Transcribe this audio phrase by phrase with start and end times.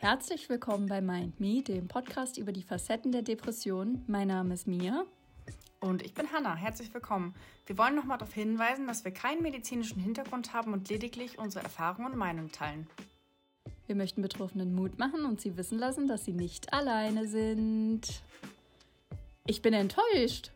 [0.00, 4.04] Herzlich willkommen bei Mind Me, dem Podcast über die Facetten der Depression.
[4.06, 5.04] Mein Name ist Mia.
[5.80, 6.54] Und ich bin Hanna.
[6.54, 7.34] Herzlich willkommen.
[7.66, 12.12] Wir wollen nochmal darauf hinweisen, dass wir keinen medizinischen Hintergrund haben und lediglich unsere Erfahrungen
[12.12, 12.86] und Meinungen teilen.
[13.88, 18.22] Wir möchten Betroffenen Mut machen und sie wissen lassen, dass sie nicht alleine sind.
[19.46, 20.52] Ich bin enttäuscht.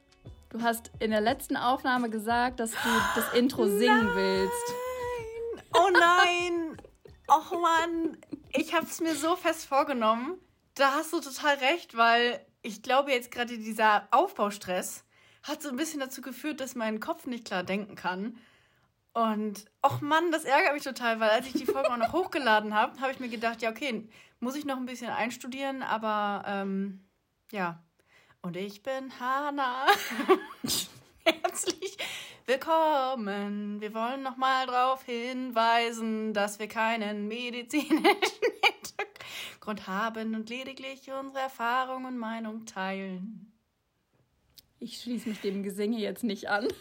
[0.51, 4.15] Du hast in der letzten Aufnahme gesagt, dass du das Intro singen nein.
[4.15, 4.75] willst.
[5.75, 6.77] Oh nein!
[7.27, 8.19] Och Mann!
[8.55, 10.39] Ich habe es mir so fest vorgenommen.
[10.75, 15.05] Da hast du total recht, weil ich glaube jetzt gerade dieser Aufbaustress
[15.43, 18.39] hat so ein bisschen dazu geführt, dass mein Kopf nicht klar denken kann.
[19.15, 22.75] Und, och Mann, das ärgert mich total, weil als ich die Folge auch noch hochgeladen
[22.75, 24.09] habe, habe ich mir gedacht, ja, okay,
[24.41, 27.05] muss ich noch ein bisschen einstudieren, aber ähm,
[27.51, 27.83] ja.
[28.41, 29.87] Und ich bin Hanna.
[31.43, 31.97] Herzlich
[32.47, 33.81] willkommen.
[33.81, 42.07] Wir wollen nochmal darauf hinweisen, dass wir keinen medizinischen Hintergrund haben und lediglich unsere Erfahrungen
[42.07, 43.53] und Meinung teilen.
[44.81, 46.69] Ich schließe mich dem Gesinge jetzt nicht an.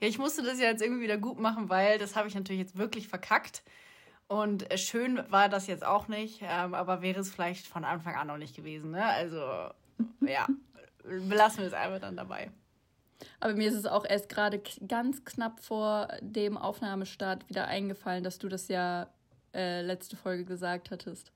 [0.00, 2.60] Ja, ich musste das ja jetzt irgendwie wieder gut machen, weil das habe ich natürlich
[2.60, 3.62] jetzt wirklich verkackt.
[4.26, 8.26] Und schön war das jetzt auch nicht, ähm, aber wäre es vielleicht von Anfang an
[8.26, 8.90] noch nicht gewesen.
[8.90, 9.04] Ne?
[9.04, 9.38] Also,
[10.20, 10.48] ja,
[11.04, 12.50] belassen wir es einfach dann dabei.
[13.40, 18.38] Aber mir ist es auch erst gerade ganz knapp vor dem Aufnahmestart wieder eingefallen, dass
[18.38, 19.08] du das ja
[19.54, 21.32] äh, letzte Folge gesagt hattest.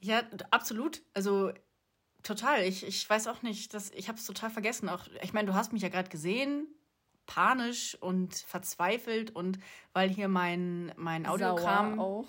[0.00, 1.02] Ja, absolut.
[1.14, 1.52] Also
[2.22, 2.64] total.
[2.64, 4.88] Ich, ich weiß auch nicht, dass ich habe es total vergessen.
[4.88, 6.66] Auch ich meine, du hast mich ja gerade gesehen,
[7.26, 9.58] panisch und verzweifelt und
[9.92, 12.26] weil hier mein mein Audiokram Sauer auch.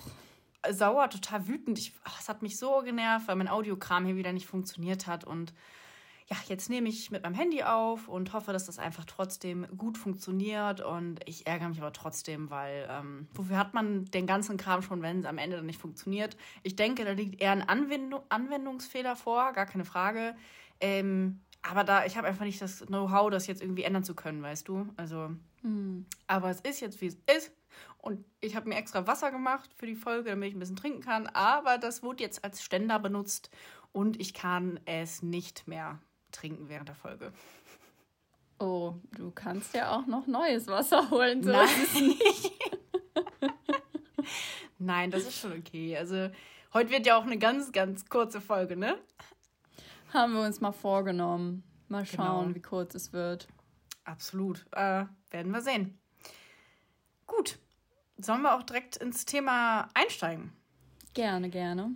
[0.69, 1.79] sauer, total wütend.
[1.79, 5.23] Ich, ach, es hat mich so genervt, weil mein Audiokram hier wieder nicht funktioniert hat
[5.23, 5.53] und
[6.31, 9.97] ja, jetzt nehme ich mit meinem Handy auf und hoffe, dass das einfach trotzdem gut
[9.97, 10.79] funktioniert.
[10.79, 15.01] Und ich ärgere mich aber trotzdem, weil ähm, wofür hat man den ganzen Kram schon,
[15.01, 16.37] wenn es am Ende dann nicht funktioniert?
[16.63, 20.37] Ich denke, da liegt eher ein Anwendung, Anwendungsfehler vor, gar keine Frage.
[20.79, 24.41] Ähm, aber da, ich habe einfach nicht das Know-how, das jetzt irgendwie ändern zu können,
[24.41, 24.87] weißt du?
[24.95, 25.31] Also,
[25.63, 26.05] Hm.
[26.27, 27.51] aber es ist jetzt, wie es ist.
[27.97, 31.01] Und ich habe mir extra Wasser gemacht für die Folge, damit ich ein bisschen trinken
[31.01, 31.27] kann.
[31.27, 33.49] Aber das wurde jetzt als Ständer benutzt
[33.91, 35.99] und ich kann es nicht mehr
[36.31, 37.31] trinken während der Folge.
[38.59, 41.43] Oh, du kannst ja auch noch neues Wasser holen.
[41.43, 41.65] So Nein.
[41.67, 42.51] ist es nicht.
[44.79, 45.97] Nein, das ist schon okay.
[45.97, 46.29] Also,
[46.73, 48.97] heute wird ja auch eine ganz, ganz kurze Folge, ne?
[50.13, 51.63] Haben wir uns mal vorgenommen.
[51.87, 52.55] Mal schauen, Genau.
[52.55, 53.47] wie kurz es wird.
[54.03, 54.65] Absolut.
[54.71, 55.99] Äh, werden wir sehen.
[57.27, 57.59] Gut.
[58.17, 60.51] Sollen wir auch direkt ins Thema einsteigen?
[61.13, 61.91] Gerne, gerne.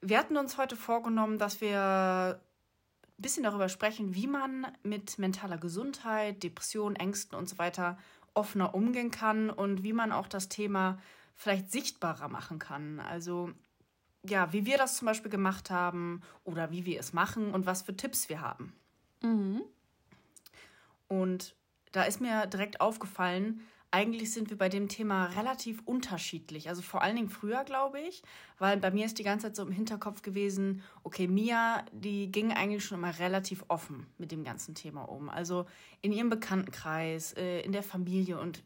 [0.00, 2.40] Wir hatten uns heute vorgenommen, dass wir
[3.18, 7.98] ein bisschen darüber sprechen, wie man mit mentaler Gesundheit, Depressionen, Ängsten und so weiter
[8.34, 10.98] offener umgehen kann und wie man auch das Thema
[11.34, 13.00] vielleicht sichtbarer machen kann.
[13.00, 13.50] Also
[14.24, 17.82] ja, wie wir das zum Beispiel gemacht haben oder wie wir es machen und was
[17.82, 18.72] für Tipps wir haben.
[19.22, 19.62] Mhm.
[21.08, 21.54] Und
[21.92, 23.60] da ist mir direkt aufgefallen,
[23.92, 26.68] eigentlich sind wir bei dem Thema relativ unterschiedlich.
[26.68, 28.22] Also vor allen Dingen früher, glaube ich,
[28.58, 32.52] weil bei mir ist die ganze Zeit so im Hinterkopf gewesen, okay, Mia, die ging
[32.52, 35.28] eigentlich schon immer relativ offen mit dem ganzen Thema um.
[35.28, 35.66] Also
[36.00, 38.64] in ihrem Bekanntenkreis, äh, in der Familie und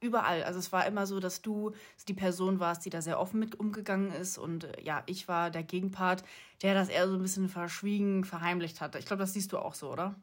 [0.00, 0.42] überall.
[0.44, 1.72] Also es war immer so, dass du
[2.08, 4.38] die Person warst, die da sehr offen mit umgegangen ist.
[4.38, 6.24] Und äh, ja, ich war der Gegenpart,
[6.62, 8.98] der das eher so ein bisschen verschwiegen, verheimlicht hatte.
[8.98, 10.14] Ich glaube, das siehst du auch so, oder?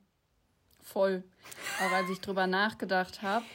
[0.82, 1.24] Voll.
[1.80, 3.46] Aber als ich drüber nachgedacht habe,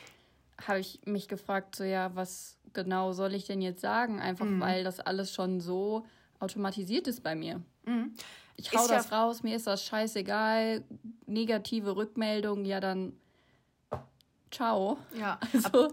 [0.60, 4.20] habe ich mich gefragt, so ja, was genau soll ich denn jetzt sagen?
[4.20, 4.60] Einfach Mhm.
[4.60, 6.04] weil das alles schon so
[6.38, 7.62] automatisiert ist bei mir.
[8.56, 10.84] Ich hau Ist ja- das raus, mir ist das scheißegal.
[11.26, 13.12] Negative Rückmeldung, ja dann
[14.50, 14.98] ciao.
[15.18, 15.88] Ja, Also,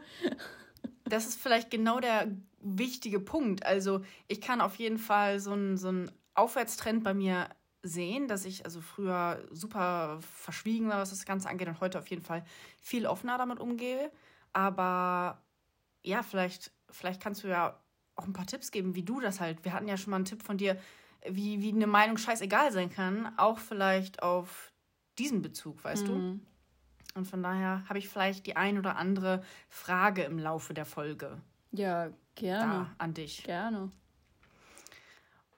[1.06, 2.28] das ist vielleicht genau der
[2.62, 3.66] wichtige Punkt.
[3.66, 7.50] Also ich kann auf jeden Fall so einen so einen Aufwärtstrend bei mir
[7.84, 12.08] sehen, dass ich also früher super verschwiegen war, was das Ganze angeht und heute auf
[12.08, 12.46] jeden Fall
[12.80, 14.10] viel offener damit umgehe.
[14.54, 15.42] Aber
[16.04, 17.80] ja, vielleicht, vielleicht kannst du ja
[18.16, 19.66] auch ein paar Tipps geben, wie du das halt.
[19.66, 20.80] Wir hatten ja schon mal einen Tipp von dir,
[21.28, 24.72] wie, wie eine Meinung scheißegal sein kann, auch vielleicht auf
[25.18, 26.40] diesen Bezug, weißt du?
[27.16, 31.42] Und von daher habe ich vielleicht die ein oder andere Frage im Laufe der Folge
[31.72, 32.74] ja, gerne.
[32.74, 33.44] da an dich.
[33.44, 33.92] Gerne.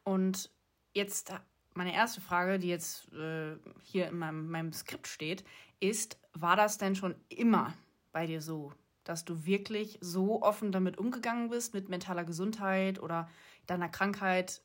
[0.04, 0.50] Und
[0.94, 1.34] jetzt
[1.74, 5.44] meine erste Frage, die jetzt äh, hier in meinem, meinem Skript steht,
[5.80, 7.74] ist, war das denn schon immer
[8.12, 8.74] bei dir so,
[9.06, 13.30] dass du wirklich so offen damit umgegangen bist, mit mentaler Gesundheit oder
[13.68, 14.62] deiner Krankheit?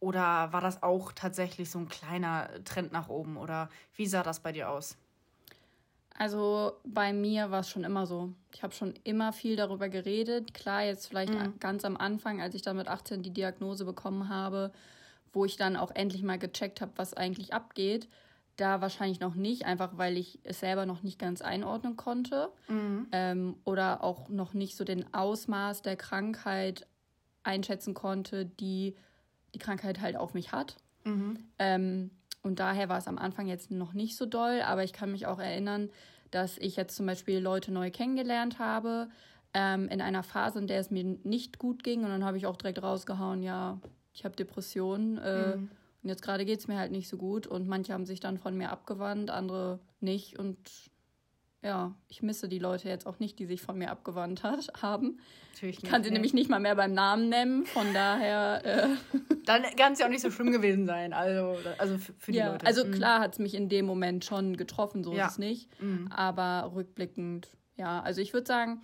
[0.00, 3.36] Oder war das auch tatsächlich so ein kleiner Trend nach oben?
[3.36, 4.96] Oder wie sah das bei dir aus?
[6.16, 8.32] Also bei mir war es schon immer so.
[8.52, 10.54] Ich habe schon immer viel darüber geredet.
[10.54, 11.58] Klar, jetzt vielleicht mhm.
[11.58, 14.72] ganz am Anfang, als ich dann mit 18 die Diagnose bekommen habe,
[15.32, 18.08] wo ich dann auch endlich mal gecheckt habe, was eigentlich abgeht.
[18.56, 23.08] Da wahrscheinlich noch nicht, einfach weil ich es selber noch nicht ganz einordnen konnte mhm.
[23.10, 26.86] ähm, oder auch noch nicht so den Ausmaß der Krankheit
[27.42, 28.94] einschätzen konnte, die
[29.54, 30.76] die Krankheit halt auf mich hat.
[31.04, 31.38] Mhm.
[31.58, 32.10] Ähm,
[32.42, 35.26] und daher war es am Anfang jetzt noch nicht so doll, aber ich kann mich
[35.26, 35.90] auch erinnern,
[36.30, 39.08] dass ich jetzt zum Beispiel Leute neu kennengelernt habe,
[39.54, 42.04] ähm, in einer Phase, in der es mir nicht gut ging.
[42.04, 43.78] Und dann habe ich auch direkt rausgehauen, ja,
[44.12, 45.18] ich habe Depressionen.
[45.18, 45.70] Äh, mhm.
[46.04, 47.46] Und jetzt gerade geht es mir halt nicht so gut.
[47.46, 50.38] Und manche haben sich dann von mir abgewandt, andere nicht.
[50.38, 50.58] Und
[51.62, 55.18] ja, ich misse die Leute jetzt auch nicht, die sich von mir abgewandt hat, haben.
[55.54, 56.16] Natürlich nicht, ich kann sie nee.
[56.16, 58.60] nämlich nicht mal mehr beim Namen nennen, von daher.
[58.64, 62.38] Äh Dann kann es ja auch nicht so schlimm gewesen sein, also, also für die
[62.38, 62.66] ja, Leute.
[62.66, 62.92] Also mhm.
[62.92, 65.24] klar hat es mich in dem Moment schon getroffen, so ja.
[65.24, 65.80] ist es nicht.
[65.80, 66.12] Mhm.
[66.12, 68.82] Aber rückblickend, ja, also ich würde sagen,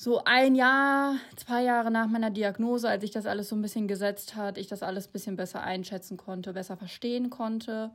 [0.00, 3.88] so ein Jahr, zwei Jahre nach meiner Diagnose, als ich das alles so ein bisschen
[3.88, 7.90] gesetzt hat, ich das alles ein bisschen besser einschätzen konnte, besser verstehen konnte,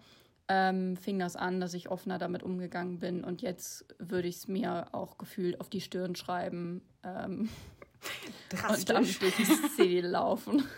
[0.50, 3.24] ähm, fing das an, dass ich offener damit umgegangen bin.
[3.24, 7.48] Und jetzt würde ich es mir auch gefühlt auf die Stirn schreiben ähm,
[8.70, 10.64] und dann durch die Szene laufen.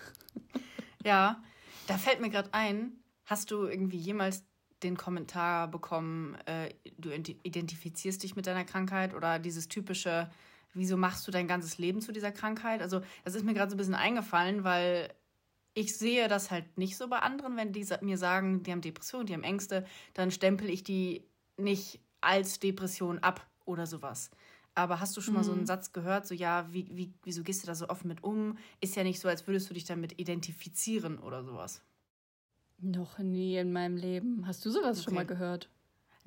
[1.04, 1.44] Ja,
[1.86, 2.94] da fällt mir gerade ein,
[3.26, 4.44] hast du irgendwie jemals
[4.82, 10.32] den Kommentar bekommen, äh, du identifizierst dich mit deiner Krankheit oder dieses typische,
[10.76, 12.82] wieso machst du dein ganzes Leben zu dieser Krankheit?
[12.82, 15.14] Also, das ist mir gerade so ein bisschen eingefallen, weil
[15.74, 19.28] ich sehe das halt nicht so bei anderen, wenn die mir sagen, die haben Depressionen,
[19.28, 21.24] die haben Ängste, dann stempel ich die
[21.58, 24.32] nicht als Depression ab oder sowas.
[24.74, 25.68] Aber hast du schon mal so einen mhm.
[25.68, 28.58] Satz gehört, so ja, wie, wie, wieso gehst du da so offen mit um?
[28.82, 31.82] Ist ja nicht so, als würdest du dich damit identifizieren oder sowas.
[32.80, 34.46] Noch nie in meinem Leben.
[34.46, 35.06] Hast du sowas okay.
[35.06, 35.70] schon mal gehört?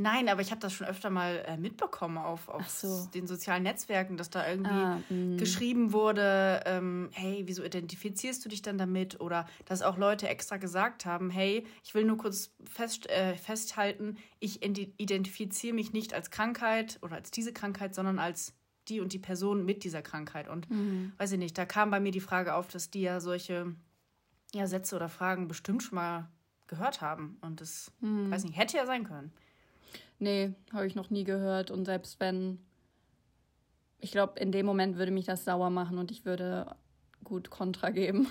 [0.00, 3.08] Nein, aber ich habe das schon öfter mal äh, mitbekommen auf, auf so.
[3.12, 5.38] den sozialen Netzwerken, dass da irgendwie ah, mm.
[5.38, 9.20] geschrieben wurde, ähm, hey, wieso identifizierst du dich dann damit?
[9.20, 14.18] Oder dass auch Leute extra gesagt haben, hey, ich will nur kurz fest, äh, festhalten,
[14.38, 18.54] ich identifiziere mich nicht als Krankheit oder als diese Krankheit, sondern als
[18.86, 20.46] die und die Person mit dieser Krankheit.
[20.46, 21.12] Und mhm.
[21.18, 23.74] weiß ich nicht, da kam bei mir die Frage auf, dass die ja solche
[24.54, 26.28] ja, Sätze oder Fragen bestimmt schon mal
[26.68, 27.38] gehört haben.
[27.40, 28.30] Und das, mhm.
[28.30, 29.32] weiß nicht, hätte ja sein können.
[30.18, 31.70] Nee, habe ich noch nie gehört.
[31.70, 32.58] Und selbst wenn,
[34.00, 36.74] ich glaube, in dem Moment würde mich das sauer machen und ich würde
[37.24, 38.28] gut Kontra geben.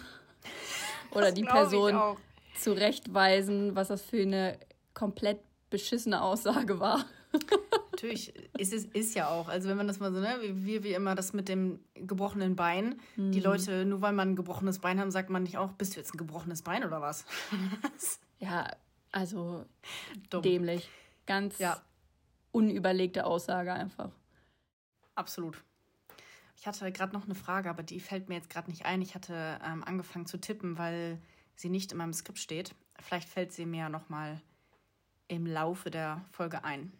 [1.11, 2.17] Oder die Person
[2.59, 4.57] zurechtweisen, was das für eine
[4.93, 5.39] komplett
[5.69, 7.05] beschissene Aussage war.
[7.91, 9.47] Natürlich, ist es ist ja auch.
[9.47, 12.99] Also wenn man das mal so, ne, wie wie immer das mit dem gebrochenen Bein.
[13.15, 13.31] Mhm.
[13.31, 15.99] Die Leute, nur weil man ein gebrochenes Bein haben, sagt man nicht auch, bist du
[15.99, 17.25] jetzt ein gebrochenes Bein oder was?
[18.39, 18.67] ja,
[19.11, 19.65] also
[20.29, 20.43] Dumm.
[20.43, 20.89] dämlich.
[21.27, 21.79] Ganz ja.
[22.51, 24.09] unüberlegte Aussage einfach.
[25.13, 25.63] Absolut.
[26.55, 29.01] Ich hatte gerade noch eine Frage, aber die fällt mir jetzt gerade nicht ein.
[29.01, 31.21] Ich hatte ähm, angefangen zu tippen, weil
[31.55, 32.73] sie nicht in meinem Skript steht.
[32.99, 34.41] Vielleicht fällt sie mir noch mal
[35.27, 36.91] im Laufe der Folge ein.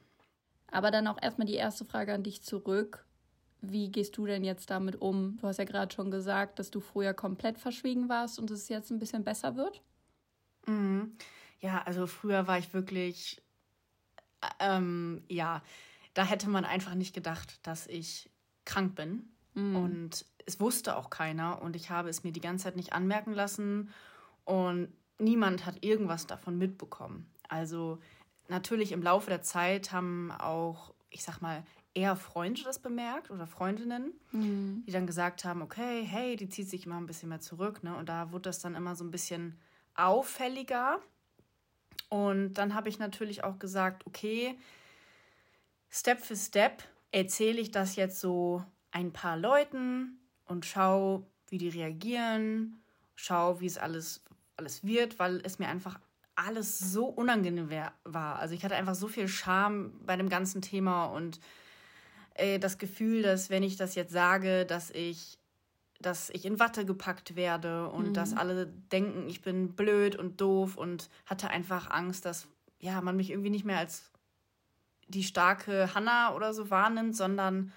[0.69, 3.05] Aber dann auch erstmal die erste Frage an dich zurück.
[3.61, 5.37] Wie gehst du denn jetzt damit um?
[5.37, 8.91] Du hast ja gerade schon gesagt, dass du früher komplett verschwiegen warst und es jetzt
[8.91, 9.81] ein bisschen besser wird.
[10.67, 11.17] Mhm.
[11.59, 13.41] Ja, also früher war ich wirklich
[14.59, 15.61] ähm, ja,
[16.13, 18.29] da hätte man einfach nicht gedacht, dass ich
[18.65, 19.29] krank bin.
[19.53, 19.75] Mhm.
[19.75, 23.33] Und es wusste auch keiner und ich habe es mir die ganze Zeit nicht anmerken
[23.33, 23.91] lassen
[24.45, 24.89] und
[25.19, 27.29] niemand hat irgendwas davon mitbekommen.
[27.49, 27.99] Also
[28.47, 31.63] natürlich im Laufe der Zeit haben auch, ich sag mal,
[31.93, 34.83] eher Freunde das bemerkt oder Freundinnen, mhm.
[34.85, 37.83] die dann gesagt haben, okay, hey, die zieht sich immer ein bisschen mehr zurück.
[37.83, 37.95] Ne?
[37.95, 39.57] Und da wurde das dann immer so ein bisschen
[39.95, 40.99] auffälliger.
[42.09, 44.57] Und dann habe ich natürlich auch gesagt, okay,
[45.89, 51.69] Step für Step erzähle ich das jetzt so ein paar Leuten und schau, wie die
[51.69, 52.81] reagieren,
[53.15, 54.23] schau, wie es alles,
[54.55, 55.99] alles wird, weil es mir einfach
[56.35, 57.69] alles so unangenehm
[58.03, 58.39] war.
[58.39, 61.39] Also ich hatte einfach so viel Scham bei dem ganzen Thema und
[62.35, 65.39] äh, das Gefühl, dass wenn ich das jetzt sage, dass ich
[65.99, 68.13] dass ich in Watte gepackt werde und mhm.
[68.13, 72.47] dass alle denken, ich bin blöd und doof und hatte einfach Angst, dass
[72.79, 74.11] ja, man mich irgendwie nicht mehr als
[75.07, 77.71] die starke Hanna oder so wahrnimmt, sondern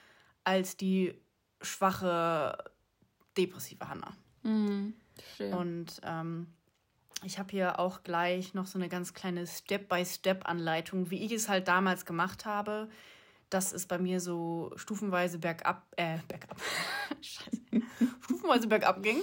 [0.45, 1.15] als die
[1.63, 2.59] schwache,
[3.37, 4.13] depressive Hanna.
[4.43, 4.95] Mhm.
[5.53, 6.49] Und ähm,
[7.25, 11.69] ich habe hier auch gleich noch so eine ganz kleine Step-by-Step-Anleitung, wie ich es halt
[11.69, 12.89] damals gemacht habe
[13.51, 16.57] dass es bei mir so stufenweise bergab, äh, bergab,
[17.21, 17.61] scheiße,
[18.41, 19.21] stufenweise bergab ging.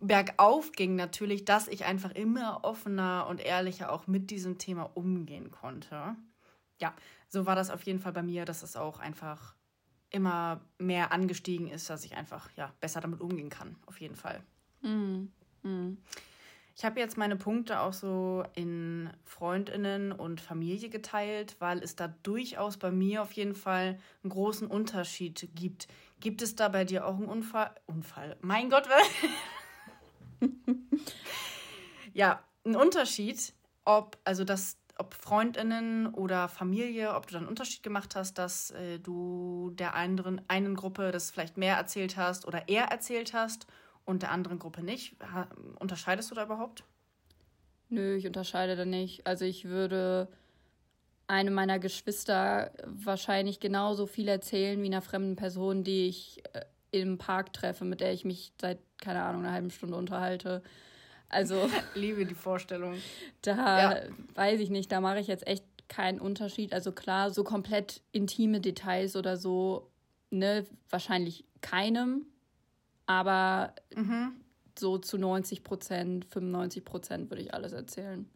[0.00, 5.50] Bergauf ging natürlich, dass ich einfach immer offener und ehrlicher auch mit diesem Thema umgehen
[5.50, 6.16] konnte.
[6.78, 6.94] ja,
[7.28, 9.54] so war das auf jeden Fall bei mir, dass es auch einfach
[10.10, 14.42] immer mehr angestiegen ist, dass ich einfach ja, besser damit umgehen kann, auf jeden Fall.
[14.82, 15.32] Mhm.
[15.62, 15.98] Mhm.
[16.76, 22.08] Ich habe jetzt meine Punkte auch so in Freundinnen und Familie geteilt, weil es da
[22.22, 25.88] durchaus bei mir auf jeden Fall einen großen Unterschied gibt.
[26.20, 27.74] Gibt es da bei dir auch einen Unfall?
[27.86, 28.36] Unfall.
[28.40, 28.88] Mein Gott,
[32.14, 33.52] ja, einen Unterschied,
[33.84, 38.70] ob also das ob Freundinnen oder Familie, ob du dann einen Unterschied gemacht hast, dass
[38.70, 43.66] äh, du der anderen einen Gruppe das vielleicht mehr erzählt hast oder eher erzählt hast
[44.06, 45.16] und der anderen Gruppe nicht.
[45.20, 46.84] Ha, unterscheidest du da überhaupt?
[47.88, 49.26] Nö, ich unterscheide da nicht.
[49.26, 50.28] Also ich würde
[51.28, 57.18] einem meiner Geschwister wahrscheinlich genauso viel erzählen wie einer fremden Person, die ich äh, im
[57.18, 60.62] Park treffe, mit der ich mich seit, keine Ahnung, einer halben Stunde unterhalte.
[61.28, 61.68] Also.
[61.94, 62.94] Liebe die Vorstellung.
[63.42, 64.02] Da ja.
[64.34, 66.72] weiß ich nicht, da mache ich jetzt echt keinen Unterschied.
[66.72, 69.90] Also klar, so komplett intime Details oder so,
[70.30, 72.26] ne, wahrscheinlich keinem.
[73.06, 74.32] Aber mhm.
[74.78, 78.28] so zu 90 Prozent, 95 Prozent würde ich alles erzählen.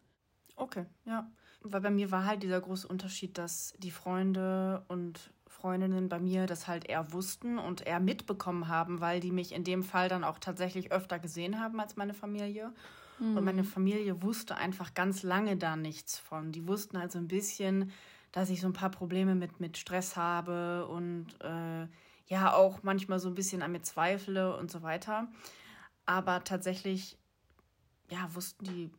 [0.55, 1.29] Okay, ja.
[1.63, 6.47] Weil bei mir war halt dieser große Unterschied, dass die Freunde und Freundinnen bei mir
[6.47, 10.23] das halt eher wussten und eher mitbekommen haben, weil die mich in dem Fall dann
[10.23, 12.73] auch tatsächlich öfter gesehen haben als meine Familie.
[13.19, 13.37] Mhm.
[13.37, 16.51] Und meine Familie wusste einfach ganz lange da nichts von.
[16.51, 17.91] Die wussten halt so ein bisschen,
[18.31, 21.87] dass ich so ein paar Probleme mit, mit Stress habe und äh,
[22.27, 25.27] ja auch manchmal so ein bisschen an mir zweifle und so weiter.
[26.05, 27.17] Aber tatsächlich,
[28.09, 28.91] ja, wussten die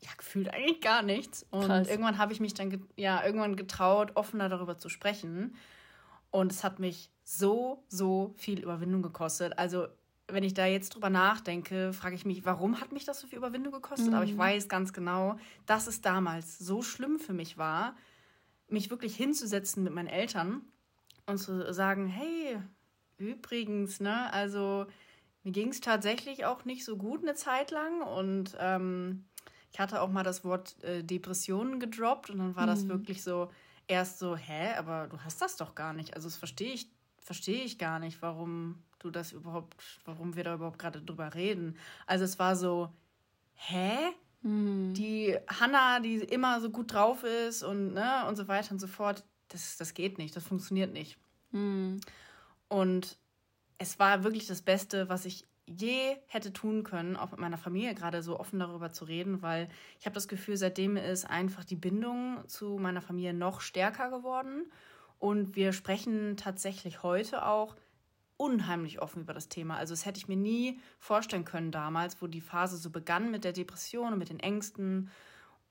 [0.00, 1.46] ja gefühlt eigentlich gar nichts.
[1.50, 1.88] Und Krass.
[1.88, 5.54] irgendwann habe ich mich dann ja irgendwann getraut, offener darüber zu sprechen.
[6.30, 9.58] Und es hat mich so, so viel Überwindung gekostet.
[9.58, 9.88] Also,
[10.28, 13.38] wenn ich da jetzt drüber nachdenke, frage ich mich, warum hat mich das so viel
[13.38, 14.08] Überwindung gekostet?
[14.08, 14.14] Mhm.
[14.14, 14.38] Aber ich mhm.
[14.38, 17.96] weiß ganz genau, dass es damals so schlimm für mich war,
[18.68, 20.62] mich wirklich hinzusetzen mit meinen Eltern
[21.26, 22.58] und zu sagen, hey,
[23.16, 24.86] übrigens, ne, also
[25.44, 29.24] mir ging es tatsächlich auch nicht so gut eine Zeit lang und ähm,
[29.72, 32.68] ich hatte auch mal das Wort äh, Depressionen gedroppt und dann war mhm.
[32.68, 33.50] das wirklich so,
[33.86, 36.14] erst so, hä, aber du hast das doch gar nicht.
[36.14, 40.54] Also das verstehe ich, verstehe ich gar nicht, warum du das überhaupt, warum wir da
[40.54, 41.76] überhaupt gerade drüber reden.
[42.06, 42.92] Also es war so,
[43.54, 43.96] hä?
[44.42, 44.94] Mhm.
[44.94, 48.86] Die Hanna, die immer so gut drauf ist und, ne, und so weiter und so
[48.86, 51.18] fort, das, das geht nicht, das funktioniert nicht.
[51.50, 52.00] Mhm.
[52.68, 53.18] Und
[53.78, 57.94] es war wirklich das Beste, was ich je hätte tun können, auch mit meiner Familie
[57.94, 61.76] gerade so offen darüber zu reden, weil ich habe das Gefühl, seitdem ist einfach die
[61.76, 64.70] Bindung zu meiner Familie noch stärker geworden.
[65.18, 67.76] Und wir sprechen tatsächlich heute auch
[68.36, 69.76] unheimlich offen über das Thema.
[69.76, 73.44] Also das hätte ich mir nie vorstellen können damals, wo die Phase so begann mit
[73.44, 75.10] der Depression und mit den Ängsten.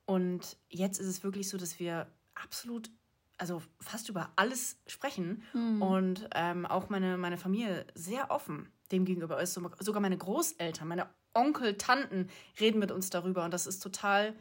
[0.04, 2.90] Und jetzt ist es wirklich so, dass wir absolut,
[3.38, 5.82] also fast über alles sprechen mhm.
[5.82, 9.54] und ähm, auch meine, meine Familie sehr offen dem gegenüber ist.
[9.54, 12.28] Sogar meine Großeltern, meine Onkel, Tanten
[12.58, 14.34] reden mit uns darüber und das ist total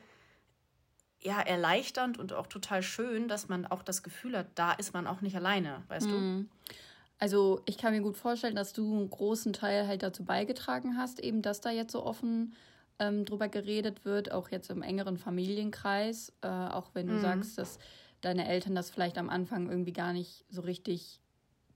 [1.22, 5.08] ja, erleichternd und auch total schön, dass man auch das Gefühl hat, da ist man
[5.08, 6.48] auch nicht alleine, weißt mhm.
[6.48, 6.74] du?
[7.20, 11.20] Also ich kann mir gut vorstellen, dass du einen großen Teil halt dazu beigetragen hast,
[11.20, 12.54] eben dass da jetzt so offen
[13.00, 17.22] ähm, drüber geredet wird, auch jetzt im engeren Familienkreis, äh, auch wenn du mhm.
[17.22, 17.80] sagst, dass
[18.22, 21.20] deine Eltern das vielleicht am Anfang irgendwie gar nicht so richtig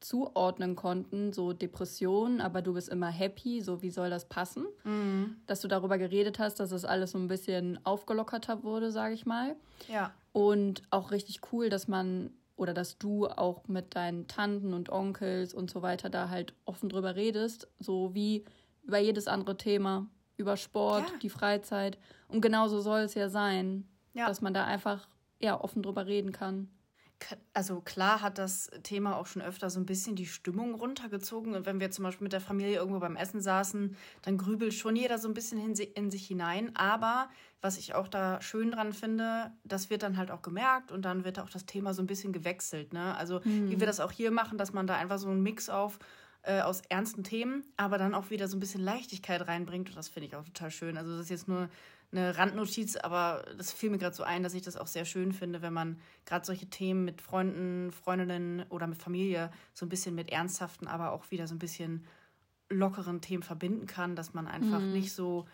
[0.02, 4.66] zuordnen konnten, so Depressionen, aber du bist immer happy, so wie soll das passen?
[4.84, 5.38] Mhm.
[5.46, 9.26] Dass du darüber geredet hast, dass es alles so ein bisschen aufgelockerter wurde, sage ich
[9.26, 9.56] mal.
[9.88, 10.12] Ja.
[10.34, 15.54] Und auch richtig cool, dass man oder dass du auch mit deinen Tanten und Onkels
[15.54, 18.46] und so weiter da halt offen drüber redest, so wie
[18.84, 21.18] über jedes andere Thema, über Sport, ja.
[21.22, 21.98] die Freizeit.
[22.28, 24.28] Und genauso soll es ja sein, ja.
[24.28, 25.08] dass man da einfach
[25.40, 26.70] ja offen drüber reden kann
[27.54, 31.56] also klar hat das Thema auch schon öfter so ein bisschen die Stimmung runtergezogen.
[31.56, 34.96] Und wenn wir zum Beispiel mit der Familie irgendwo beim Essen saßen, dann grübelt schon
[34.96, 36.76] jeder so ein bisschen in sich hinein.
[36.76, 37.30] Aber
[37.62, 41.24] was ich auch da schön dran finde, das wird dann halt auch gemerkt und dann
[41.24, 42.94] wird auch das Thema so ein bisschen gewechselt.
[42.94, 43.16] Ne?
[43.16, 43.70] Also mhm.
[43.70, 46.00] wie wir das auch hier machen, dass man da einfach so einen Mix auf
[46.44, 49.90] äh, aus ernsten Themen, aber dann auch wieder so ein bisschen Leichtigkeit reinbringt.
[49.90, 50.98] Und das finde ich auch total schön.
[50.98, 51.70] Also das ist jetzt nur
[52.12, 55.32] eine Randnotiz, aber das fiel mir gerade so ein, dass ich das auch sehr schön
[55.32, 60.16] finde, wenn man gerade solche Themen mit Freunden, Freundinnen oder mit Familie so ein bisschen
[60.16, 62.06] mit ernsthaften, aber auch wieder so ein bisschen
[62.70, 64.94] lockeren Themen verbinden kann, dass man einfach mhm.
[64.94, 65.46] nicht so,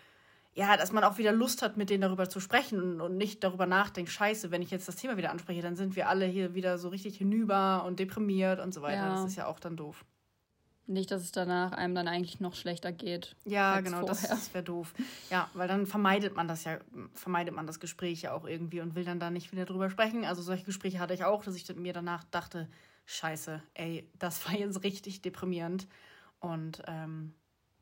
[0.54, 3.66] ja, dass man auch wieder Lust hat, mit denen darüber zu sprechen und nicht darüber
[3.66, 6.78] nachdenkt, scheiße, wenn ich jetzt das Thema wieder anspreche, dann sind wir alle hier wieder
[6.78, 9.08] so richtig hinüber und deprimiert und so weiter.
[9.08, 9.14] Ja.
[9.16, 10.06] Das ist ja auch dann doof.
[10.90, 13.36] Nicht, dass es danach einem dann eigentlich noch schlechter geht.
[13.44, 14.94] Ja, genau, das, das wäre doof.
[15.30, 16.80] Ja, weil dann vermeidet man das ja,
[17.14, 20.24] vermeidet man das Gespräch ja auch irgendwie und will dann da nicht wieder drüber sprechen.
[20.24, 22.70] Also solche Gespräche hatte ich auch, dass ich mir danach dachte,
[23.06, 25.88] scheiße, ey, das war jetzt richtig deprimierend.
[26.40, 27.34] Und ähm,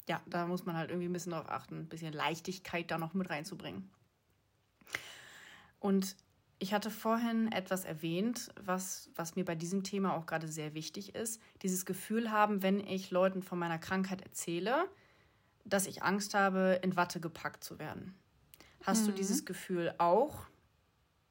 [0.09, 3.13] ja, da muss man halt irgendwie ein bisschen darauf achten, ein bisschen Leichtigkeit da noch
[3.13, 3.89] mit reinzubringen.
[5.79, 6.15] Und
[6.65, 11.13] ich hatte vorhin etwas erwähnt, was, was mir bei diesem Thema auch gerade sehr wichtig
[11.13, 11.39] ist.
[11.61, 14.89] Dieses Gefühl haben, wenn ich Leuten von meiner Krankheit erzähle,
[15.63, 18.15] dass ich Angst habe, in Watte gepackt zu werden.
[18.81, 19.05] Hast mhm.
[19.05, 20.47] du dieses Gefühl auch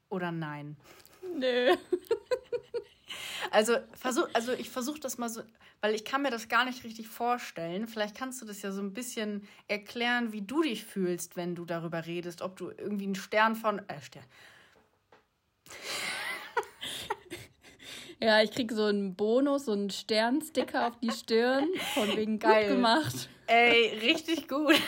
[0.07, 0.77] oder nein?
[1.37, 1.75] Nö.
[3.51, 5.41] also, versuch, also ich versuche das mal so,
[5.81, 7.89] weil ich kann mir das gar nicht richtig vorstellen.
[7.89, 11.65] Vielleicht kannst du das ja so ein bisschen erklären, wie du dich fühlst, wenn du
[11.65, 14.23] darüber redest, ob du irgendwie einen Stern von, äh, Stern,
[18.19, 21.67] ja, ich kriege so einen Bonus, so einen Sternsticker auf die Stirn.
[21.93, 22.67] Von wegen Geil.
[22.67, 23.29] gut gemacht.
[23.47, 24.79] Ey, richtig gut.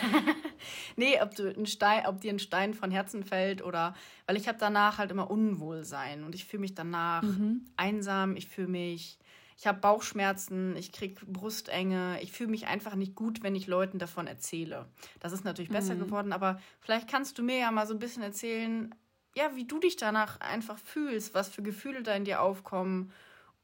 [0.96, 3.96] nee, ob, du einen Stein, ob dir ein Stein von Herzen fällt oder.
[4.26, 7.66] Weil ich habe danach halt immer Unwohlsein und ich fühle mich danach mhm.
[7.76, 9.20] einsam, ich fühle mich.
[9.60, 13.98] Ich habe Bauchschmerzen, ich kriege Brustenge, ich fühle mich einfach nicht gut, wenn ich Leuten
[13.98, 14.86] davon erzähle.
[15.20, 16.00] Das ist natürlich besser mhm.
[16.02, 18.94] geworden, aber vielleicht kannst du mir ja mal so ein bisschen erzählen,
[19.38, 23.14] ja, wie du dich danach einfach fühlst, was für Gefühle da in dir aufkommen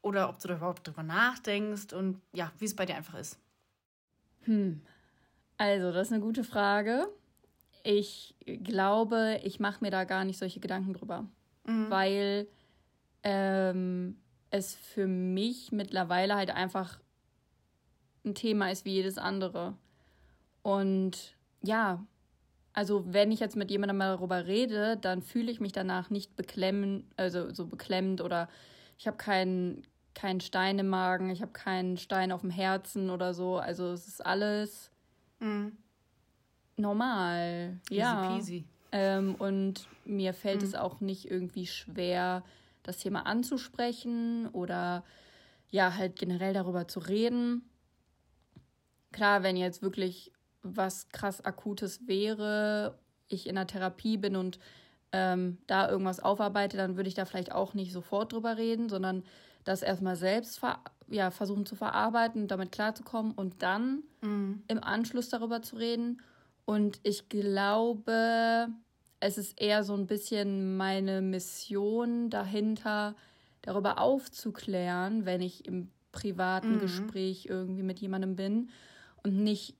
[0.02, 3.40] oder ob du da überhaupt drüber nachdenkst und ja, wie es bei dir einfach ist.
[4.42, 4.82] Hm.
[5.56, 7.08] Also, das ist eine gute Frage.
[7.82, 11.26] Ich glaube, ich mache mir da gar nicht solche Gedanken drüber,
[11.64, 11.90] mhm.
[11.90, 12.46] weil
[13.24, 14.16] ähm,
[14.50, 17.00] es für mich mittlerweile halt einfach
[18.24, 19.76] ein Thema ist wie jedes andere.
[20.62, 22.06] Und ja,
[22.74, 27.08] also wenn ich jetzt mit jemandem darüber rede, dann fühle ich mich danach nicht beklemmen,
[27.16, 28.48] also so beklemmend oder
[28.98, 33.34] ich habe keinen keinen Stein im Magen, ich habe keinen Stein auf dem Herzen oder
[33.34, 33.58] so.
[33.58, 34.90] Also es ist alles
[35.40, 35.68] mm.
[36.76, 37.80] normal.
[37.90, 38.28] Easy ja.
[38.28, 38.64] Peasy.
[38.92, 40.64] Ähm, und mir fällt mm.
[40.64, 42.44] es auch nicht irgendwie schwer,
[42.84, 45.04] das Thema anzusprechen oder
[45.70, 47.68] ja, halt generell darüber zu reden.
[49.10, 50.30] Klar, wenn jetzt wirklich
[50.64, 52.98] was krass Akutes wäre,
[53.28, 54.58] ich in der Therapie bin und
[55.12, 59.22] ähm, da irgendwas aufarbeite, dann würde ich da vielleicht auch nicht sofort drüber reden, sondern
[59.62, 60.60] das erstmal selbst
[61.08, 64.62] ja, versuchen zu verarbeiten, damit klarzukommen und dann mhm.
[64.66, 66.20] im Anschluss darüber zu reden.
[66.64, 68.68] Und ich glaube,
[69.20, 73.14] es ist eher so ein bisschen meine Mission dahinter,
[73.62, 76.80] darüber aufzuklären, wenn ich im privaten mhm.
[76.80, 78.70] Gespräch irgendwie mit jemandem bin
[79.22, 79.76] und nicht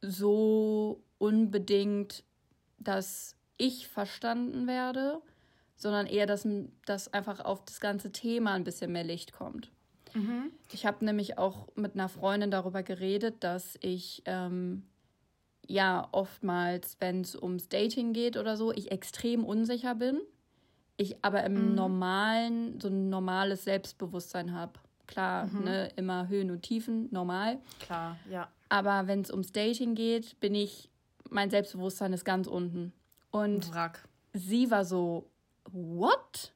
[0.00, 2.24] so unbedingt,
[2.78, 5.20] dass ich verstanden werde,
[5.76, 6.46] sondern eher, dass,
[6.86, 9.70] dass einfach auf das ganze Thema ein bisschen mehr Licht kommt.
[10.14, 10.50] Mhm.
[10.72, 14.84] Ich habe nämlich auch mit einer Freundin darüber geredet, dass ich ähm,
[15.66, 20.20] ja oftmals, wenn es ums Dating geht oder so, ich extrem unsicher bin.
[20.96, 21.74] Ich aber im mhm.
[21.74, 24.72] normalen, so ein normales Selbstbewusstsein habe.
[25.06, 25.64] Klar, mhm.
[25.64, 27.58] ne, immer Höhen und Tiefen, normal.
[27.80, 28.48] Klar, ja.
[28.68, 30.88] Aber wenn es ums Dating geht, bin ich,
[31.30, 32.92] mein Selbstbewusstsein ist ganz unten.
[33.30, 34.08] Und Wrack.
[34.32, 35.28] sie war so,
[35.70, 36.52] what?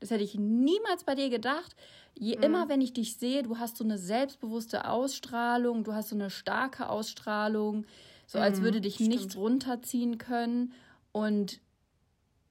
[0.00, 1.76] Das hätte ich niemals bei dir gedacht.
[2.18, 2.42] Je mhm.
[2.42, 6.30] immer, wenn ich dich sehe, du hast so eine selbstbewusste Ausstrahlung, du hast so eine
[6.30, 7.86] starke Ausstrahlung,
[8.26, 9.10] so als mhm, würde dich stimmt.
[9.10, 10.72] nichts runterziehen können.
[11.12, 11.60] Und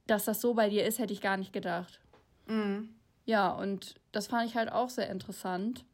[0.07, 1.99] dass das so bei dir ist, hätte ich gar nicht gedacht.
[2.47, 2.89] Mhm.
[3.25, 5.85] Ja, und das fand ich halt auch sehr interessant.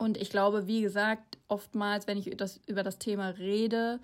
[0.00, 4.00] Und ich glaube, wie gesagt, oftmals, wenn ich das, über das Thema rede,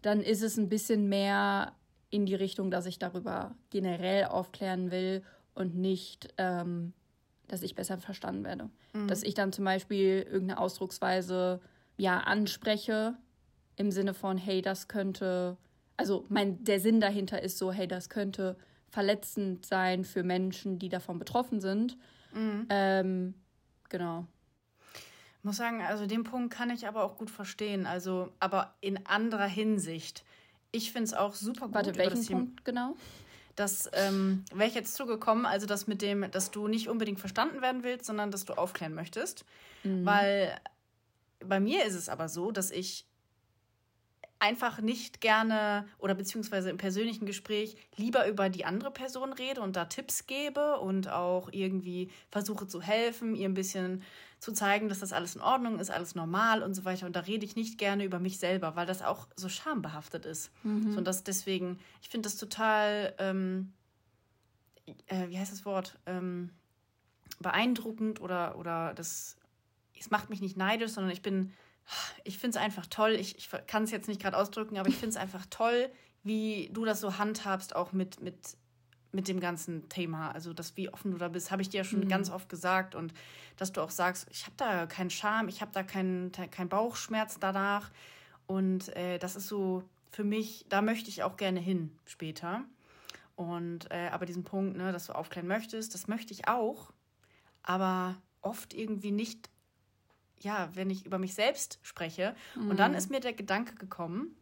[0.00, 1.74] dann ist es ein bisschen mehr
[2.08, 5.22] in die Richtung, dass ich darüber generell aufklären will
[5.54, 6.94] und nicht, ähm,
[7.46, 8.70] dass ich besser verstanden werde.
[8.94, 9.06] Mhm.
[9.06, 11.60] Dass ich dann zum Beispiel irgendeine Ausdrucksweise
[11.98, 13.14] ja anspreche
[13.76, 15.58] im Sinne von, hey, das könnte,
[15.98, 18.56] also mein, der Sinn dahinter ist so, hey, das könnte
[18.88, 21.98] verletzend sein für Menschen, die davon betroffen sind.
[22.32, 22.66] Mhm.
[22.70, 23.34] Ähm,
[23.90, 24.26] genau.
[25.38, 27.86] Ich muss sagen, also den Punkt kann ich aber auch gut verstehen.
[27.86, 30.24] Also, aber in anderer Hinsicht.
[30.72, 31.74] Ich finde es auch super gut.
[31.74, 32.96] Warte, welchen Punkt genau?
[33.56, 37.60] Das ähm, wäre ich jetzt zugekommen, also das mit dem, dass du nicht unbedingt verstanden
[37.60, 39.44] werden willst, sondern dass du aufklären möchtest.
[39.82, 40.06] Mhm.
[40.06, 40.60] Weil
[41.44, 43.04] bei mir ist es aber so, dass ich
[44.38, 49.74] einfach nicht gerne oder beziehungsweise im persönlichen Gespräch lieber über die andere Person rede und
[49.74, 54.02] da Tipps gebe und auch irgendwie versuche zu helfen, ihr ein bisschen
[54.40, 57.06] zu zeigen, dass das alles in Ordnung ist, alles normal und so weiter.
[57.06, 60.52] Und da rede ich nicht gerne über mich selber, weil das auch so schambehaftet ist.
[60.62, 60.92] Mhm.
[60.92, 63.72] So, und das deswegen, ich finde das total, ähm,
[65.06, 66.50] äh, wie heißt das Wort, ähm,
[67.40, 69.36] beeindruckend oder, oder das
[70.00, 71.52] es macht mich nicht neidisch, sondern ich bin,
[72.24, 73.12] ich finde es einfach toll.
[73.12, 75.90] Ich, ich kann es jetzt nicht gerade ausdrücken, aber ich finde es einfach toll,
[76.22, 78.36] wie du das so handhabst, auch mit, mit,
[79.12, 80.30] mit dem ganzen Thema.
[80.32, 82.08] Also, das, wie offen du da bist, habe ich dir ja schon mhm.
[82.08, 82.94] ganz oft gesagt.
[82.94, 83.12] Und
[83.56, 87.38] dass du auch sagst, ich habe da keinen Scham, ich habe da keinen kein Bauchschmerz
[87.38, 87.90] danach.
[88.46, 92.64] Und äh, das ist so für mich, da möchte ich auch gerne hin später.
[93.36, 96.90] Und äh, aber diesen Punkt, ne, dass du aufklären möchtest, das möchte ich auch,
[97.62, 99.48] aber oft irgendwie nicht,
[100.40, 102.34] ja, wenn ich über mich selbst spreche.
[102.56, 102.70] Mhm.
[102.70, 102.98] Und dann mhm.
[102.98, 104.34] ist mir der Gedanke gekommen,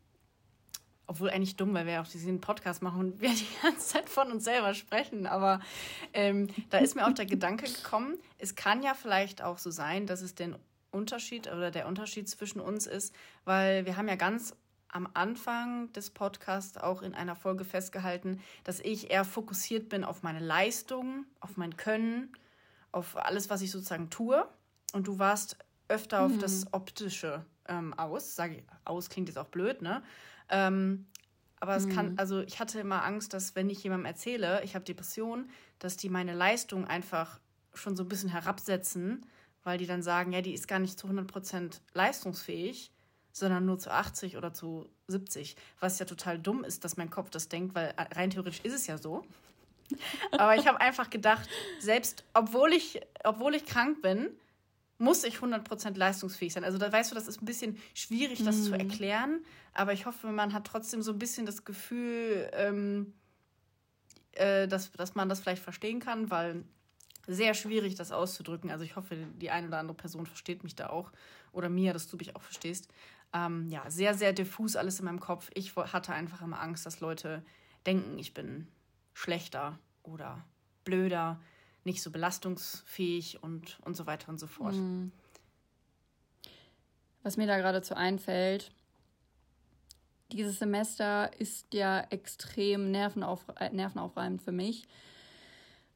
[1.06, 4.30] obwohl eigentlich dumm, weil wir auch diesen Podcast machen und wir die ganze Zeit von
[4.30, 5.26] uns selber sprechen.
[5.26, 5.60] Aber
[6.12, 10.06] ähm, da ist mir auch der Gedanke gekommen, es kann ja vielleicht auch so sein,
[10.06, 10.56] dass es den
[10.90, 13.14] Unterschied oder der Unterschied zwischen uns ist,
[13.44, 14.54] weil wir haben ja ganz
[14.88, 20.22] am Anfang des Podcasts auch in einer Folge festgehalten, dass ich eher fokussiert bin auf
[20.22, 22.32] meine Leistung, auf mein Können,
[22.92, 24.48] auf alles, was ich sozusagen tue.
[24.92, 26.34] Und du warst öfter mhm.
[26.34, 28.34] auf das Optische ähm, aus.
[28.34, 30.02] Sage ich, aus klingt jetzt auch blöd, ne?
[30.48, 31.06] Ähm,
[31.58, 31.92] aber es mhm.
[31.92, 35.96] kann, also ich hatte immer Angst, dass wenn ich jemandem erzähle, ich habe Depressionen, dass
[35.96, 37.40] die meine Leistung einfach
[37.72, 39.24] schon so ein bisschen herabsetzen,
[39.64, 42.92] weil die dann sagen, ja, die ist gar nicht zu 100% leistungsfähig
[43.36, 45.56] sondern nur zu 80 oder zu 70.
[45.78, 48.86] Was ja total dumm ist, dass mein Kopf das denkt, weil rein theoretisch ist es
[48.86, 49.26] ja so.
[50.32, 51.46] Aber ich habe einfach gedacht,
[51.78, 54.30] selbst obwohl ich, obwohl ich krank bin,
[54.98, 56.64] muss ich 100% leistungsfähig sein.
[56.64, 58.62] Also da weißt du, das ist ein bisschen schwierig, das mhm.
[58.62, 59.44] zu erklären.
[59.74, 63.12] Aber ich hoffe, man hat trotzdem so ein bisschen das Gefühl, ähm,
[64.32, 66.64] äh, dass, dass man das vielleicht verstehen kann, weil
[67.26, 68.70] sehr schwierig, das auszudrücken.
[68.70, 71.12] Also ich hoffe, die eine oder andere Person versteht mich da auch.
[71.52, 72.88] Oder mir, dass du mich auch verstehst.
[73.32, 75.50] Ähm, ja, sehr, sehr diffus alles in meinem Kopf.
[75.54, 77.42] Ich hatte einfach immer Angst, dass Leute
[77.86, 78.68] denken, ich bin
[79.14, 80.44] schlechter oder
[80.84, 81.40] blöder,
[81.86, 84.74] nicht so belastungsfähig und, und so weiter und so fort.
[84.74, 85.12] Mhm.
[87.22, 88.70] Was mir da geradezu einfällt,
[90.32, 94.86] dieses Semester ist ja extrem nervenauf, äh, nervenaufreibend für mich,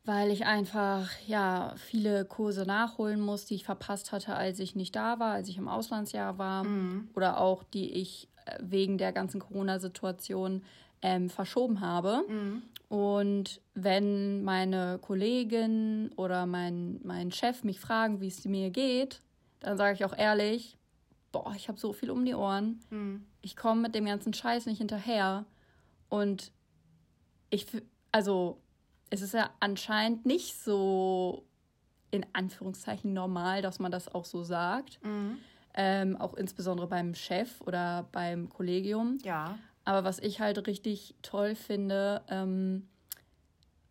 [0.05, 4.95] weil ich einfach ja viele Kurse nachholen muss, die ich verpasst hatte, als ich nicht
[4.97, 7.11] da war, als ich im Auslandsjahr war mhm.
[7.15, 10.63] oder auch die ich äh, wegen der ganzen Corona-Situation
[11.03, 12.25] ähm, verschoben habe.
[12.29, 12.63] Mhm.
[12.89, 19.23] Und wenn meine Kollegin oder mein, mein Chef mich fragen, wie es mir geht,
[19.61, 20.77] dann sage ich auch ehrlich,
[21.33, 22.81] boah, ich habe so viel um die Ohren.
[22.91, 23.25] Mhm.
[23.43, 25.45] Ich komme mit dem ganzen Scheiß nicht hinterher.
[26.09, 26.53] Und
[27.51, 27.67] ich,
[28.13, 28.61] also
[29.11, 31.45] es ist ja anscheinend nicht so
[32.11, 34.99] in Anführungszeichen normal, dass man das auch so sagt.
[35.05, 35.39] Mhm.
[35.75, 39.19] Ähm, auch insbesondere beim Chef oder beim Kollegium.
[39.23, 39.57] Ja.
[39.91, 42.87] Aber was ich halt richtig toll finde, ähm,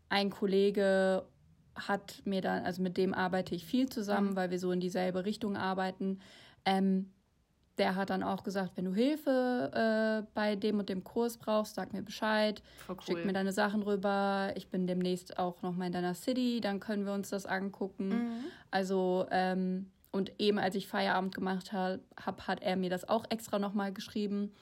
[0.08, 1.26] ein Kollege
[1.76, 4.36] hat mir dann, also mit dem arbeite ich viel zusammen, mhm.
[4.38, 6.22] weil wir so in dieselbe Richtung arbeiten.
[6.64, 7.12] Ähm,
[7.78, 11.76] der hat dann auch gesagt, wenn du Hilfe äh, bei dem und dem Kurs brauchst,
[11.76, 12.96] sag mir Bescheid, cool.
[13.02, 14.54] schick mir deine Sachen rüber.
[14.56, 18.08] Ich bin demnächst auch noch mal in deiner City, dann können wir uns das angucken.
[18.08, 18.44] Mhm.
[18.72, 23.26] Also ähm, und eben als ich Feierabend gemacht habe, hab, hat er mir das auch
[23.30, 24.54] extra noch mal geschrieben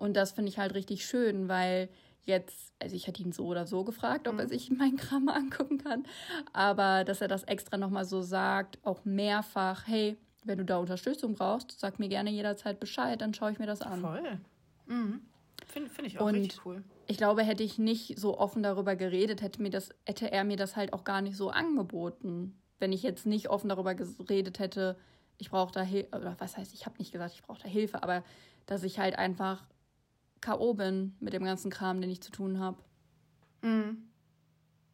[0.00, 1.88] und das finde ich halt richtig schön, weil
[2.24, 4.40] jetzt, also ich hätte ihn so oder so gefragt, ob mhm.
[4.40, 6.04] er sich meinen Kram angucken kann,
[6.52, 10.78] aber dass er das extra noch mal so sagt, auch mehrfach, hey wenn du da
[10.78, 14.00] Unterstützung brauchst, sag mir gerne jederzeit Bescheid, dann schaue ich mir das an.
[14.00, 14.40] Voll.
[14.86, 15.20] Mhm.
[15.66, 16.82] Finde find ich auch Und richtig cool.
[17.06, 20.56] Ich glaube, hätte ich nicht so offen darüber geredet, hätte, mir das, hätte er mir
[20.56, 22.58] das halt auch gar nicht so angeboten.
[22.78, 24.96] Wenn ich jetzt nicht offen darüber geredet hätte,
[25.36, 28.02] ich brauche da Hilfe, oder was heißt, ich habe nicht gesagt, ich brauche da Hilfe,
[28.02, 28.24] aber
[28.66, 29.66] dass ich halt einfach
[30.40, 30.74] K.O.
[30.74, 32.78] bin mit dem ganzen Kram, den ich zu tun habe.
[33.62, 34.08] Mhm.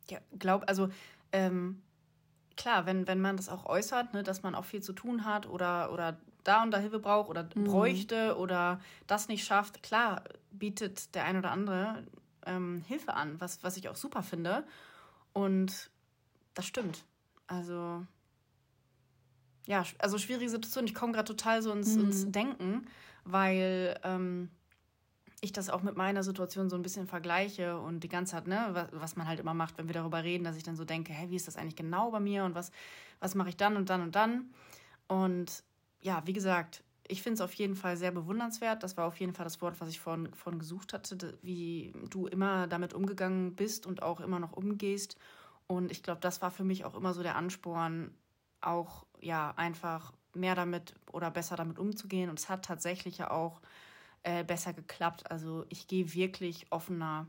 [0.08, 0.88] Ja, glaub, also
[1.32, 1.82] ähm,
[2.56, 5.48] klar, wenn, wenn man das auch äußert, ne, dass man auch viel zu tun hat
[5.48, 7.64] oder, oder da und da Hilfe braucht oder mhm.
[7.64, 12.04] bräuchte oder das nicht schafft, klar bietet der ein oder andere
[12.46, 14.64] ähm, Hilfe an, was, was ich auch super finde.
[15.32, 15.90] Und
[16.54, 17.04] das stimmt.
[17.46, 18.06] Also,
[19.66, 20.86] ja, also schwierige Situation.
[20.86, 22.04] Ich komme gerade total so ins, mhm.
[22.04, 22.86] ins Denken,
[23.24, 24.50] weil ähm,
[25.40, 28.68] ich das auch mit meiner Situation so ein bisschen vergleiche und die ganze Zeit, ne,
[28.72, 31.12] was, was man halt immer macht, wenn wir darüber reden, dass ich dann so denke,
[31.12, 32.70] hey, wie ist das eigentlich genau bei mir und was,
[33.20, 34.50] was mache ich dann und dann und dann?
[35.08, 35.62] Und
[36.00, 38.82] ja, wie gesagt, ich finde es auf jeden Fall sehr bewundernswert.
[38.82, 42.26] Das war auf jeden Fall das Wort, was ich vorhin, vorhin gesucht hatte, wie du
[42.26, 45.16] immer damit umgegangen bist und auch immer noch umgehst.
[45.66, 48.14] Und ich glaube, das war für mich auch immer so der Ansporn,
[48.60, 52.30] auch ja einfach mehr damit oder besser damit umzugehen.
[52.30, 53.60] Und es hat tatsächlich ja auch
[54.26, 55.30] äh, besser geklappt.
[55.30, 57.28] Also ich gehe wirklich offener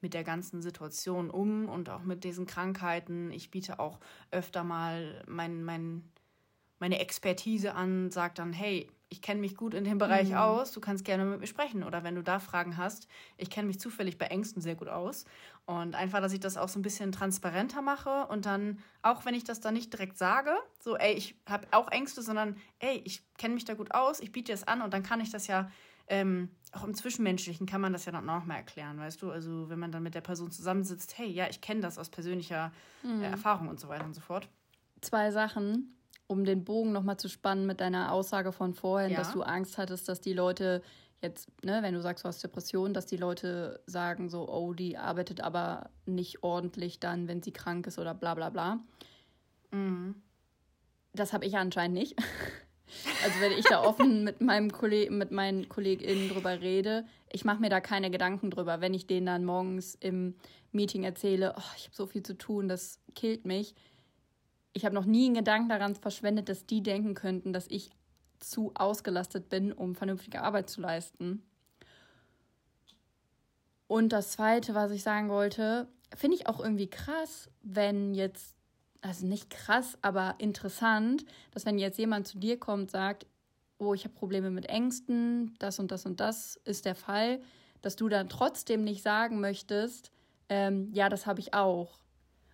[0.00, 3.30] mit der ganzen Situation um und auch mit diesen Krankheiten.
[3.32, 3.98] Ich biete auch
[4.30, 6.10] öfter mal mein, mein
[6.78, 10.36] meine Expertise an, sage dann, hey, ich kenne mich gut in dem Bereich mhm.
[10.36, 11.82] aus, du kannst gerne mit mir sprechen.
[11.82, 15.24] Oder wenn du da Fragen hast, ich kenne mich zufällig bei Ängsten sehr gut aus.
[15.64, 19.34] Und einfach, dass ich das auch so ein bisschen transparenter mache und dann, auch wenn
[19.34, 23.22] ich das dann nicht direkt sage, so, ey, ich habe auch Ängste, sondern, ey, ich
[23.36, 25.70] kenne mich da gut aus, ich biete es an und dann kann ich das ja,
[26.08, 29.30] ähm, auch im Zwischenmenschlichen kann man das ja dann auch mal erklären, weißt du?
[29.30, 32.72] Also, wenn man dann mit der Person zusammensitzt, hey, ja, ich kenne das aus persönlicher
[33.02, 33.22] mhm.
[33.22, 34.48] äh, Erfahrung und so weiter und so fort.
[35.00, 35.94] Zwei Sachen
[36.28, 39.16] um den Bogen nochmal zu spannen mit deiner Aussage von vorhin, ja.
[39.16, 40.82] dass du Angst hattest, dass die Leute
[41.22, 44.98] jetzt, ne, wenn du sagst, du hast Depressionen, dass die Leute sagen so, oh, die
[44.98, 48.78] arbeitet aber nicht ordentlich dann, wenn sie krank ist oder bla bla bla.
[49.72, 50.16] Mhm.
[51.14, 52.14] Das habe ich anscheinend nicht.
[53.24, 57.60] Also wenn ich da offen mit meinem Kolleg mit meinen KollegInnen drüber rede, ich mache
[57.60, 58.80] mir da keine Gedanken drüber.
[58.80, 60.34] Wenn ich denen dann morgens im
[60.72, 63.74] Meeting erzähle, oh, ich habe so viel zu tun, das killt mich,
[64.72, 67.90] ich habe noch nie einen Gedanken daran verschwendet, dass die denken könnten, dass ich
[68.38, 71.42] zu ausgelastet bin, um vernünftige Arbeit zu leisten.
[73.88, 78.54] Und das Zweite, was ich sagen wollte, finde ich auch irgendwie krass, wenn jetzt,
[79.00, 83.26] also nicht krass, aber interessant, dass wenn jetzt jemand zu dir kommt, sagt,
[83.78, 87.40] oh, ich habe Probleme mit Ängsten, das und das und das ist der Fall,
[87.80, 90.10] dass du dann trotzdem nicht sagen möchtest,
[90.48, 91.98] ähm, ja, das habe ich auch.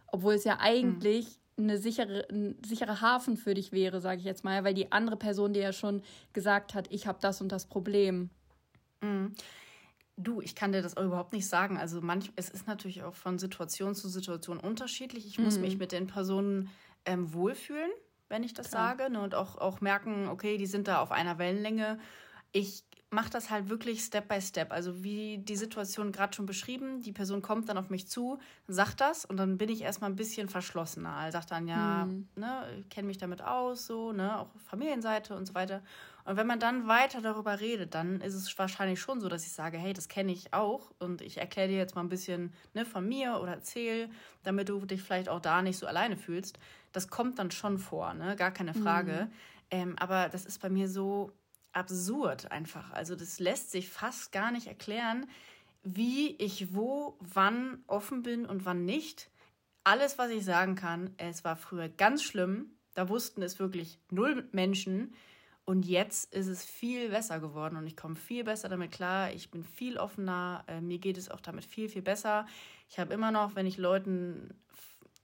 [0.09, 4.45] Obwohl es ja eigentlich eine sichere, ein sicherer Hafen für dich wäre, sage ich jetzt
[4.45, 6.03] mal, weil die andere Person dir ja schon
[6.33, 8.31] gesagt hat, ich habe das und das Problem.
[9.01, 9.33] Mhm.
[10.17, 11.77] Du, ich kann dir das auch überhaupt nicht sagen.
[11.77, 15.27] Also manch, es ist natürlich auch von Situation zu Situation unterschiedlich.
[15.27, 15.45] Ich mhm.
[15.45, 16.71] muss mich mit den Personen
[17.05, 17.91] ähm, wohlfühlen,
[18.29, 18.97] wenn ich das Klar.
[18.97, 21.99] sage, ne, und auch, auch merken, okay, die sind da auf einer Wellenlänge.
[22.53, 24.73] Ich mache das halt wirklich Step by Step.
[24.73, 29.01] Also wie die Situation gerade schon beschrieben, die Person kommt dann auf mich zu, sagt
[29.01, 31.15] das und dann bin ich erstmal ein bisschen verschlossener.
[31.15, 32.29] Also sagt dann, ja, hm.
[32.37, 35.83] ne, ich kenne mich damit aus, so, ne, auch Familienseite und so weiter.
[36.25, 39.53] Und wenn man dann weiter darüber redet, dann ist es wahrscheinlich schon so, dass ich
[39.53, 42.87] sage, hey, das kenne ich auch und ich erkläre dir jetzt mal ein bisschen ne,
[42.87, 44.09] von mir oder erzähl,
[44.43, 46.59] damit du dich vielleicht auch da nicht so alleine fühlst.
[46.93, 48.37] Das kommt dann schon vor, ne?
[48.37, 49.29] Gar keine Frage.
[49.29, 49.33] Mhm.
[49.71, 51.33] Ähm, aber das ist bei mir so,
[51.75, 52.93] absurd einfach.
[52.93, 55.27] Also das lässt sich fast gar nicht erklären,
[55.83, 59.29] wie ich wo, wann offen bin und wann nicht.
[59.83, 62.71] Alles, was ich sagen kann, es war früher ganz schlimm.
[62.95, 65.15] Da wussten es wirklich null Menschen.
[65.67, 69.33] Und jetzt ist es viel besser geworden und ich komme viel besser damit klar.
[69.33, 70.65] Ich bin viel offener.
[70.67, 72.47] Äh, mir geht es auch damit viel, viel besser.
[72.91, 74.55] Ich habe immer noch, wenn ich Leuten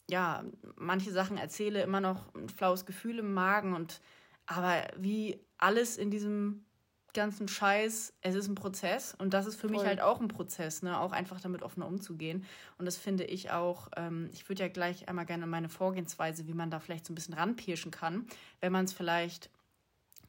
[0.09, 0.43] ja
[0.77, 4.01] manche Sachen erzähle, immer noch ein flaues Gefühl im Magen und
[4.47, 6.65] aber wie alles in diesem
[7.13, 9.77] ganzen Scheiß, es ist ein Prozess und das ist für Voll.
[9.77, 10.99] mich halt auch ein Prozess, ne?
[10.99, 12.45] auch einfach damit offener umzugehen.
[12.79, 16.55] Und das finde ich auch, ähm, ich würde ja gleich einmal gerne meine Vorgehensweise, wie
[16.55, 18.27] man da vielleicht so ein bisschen ranpirschen kann,
[18.61, 19.51] wenn man es vielleicht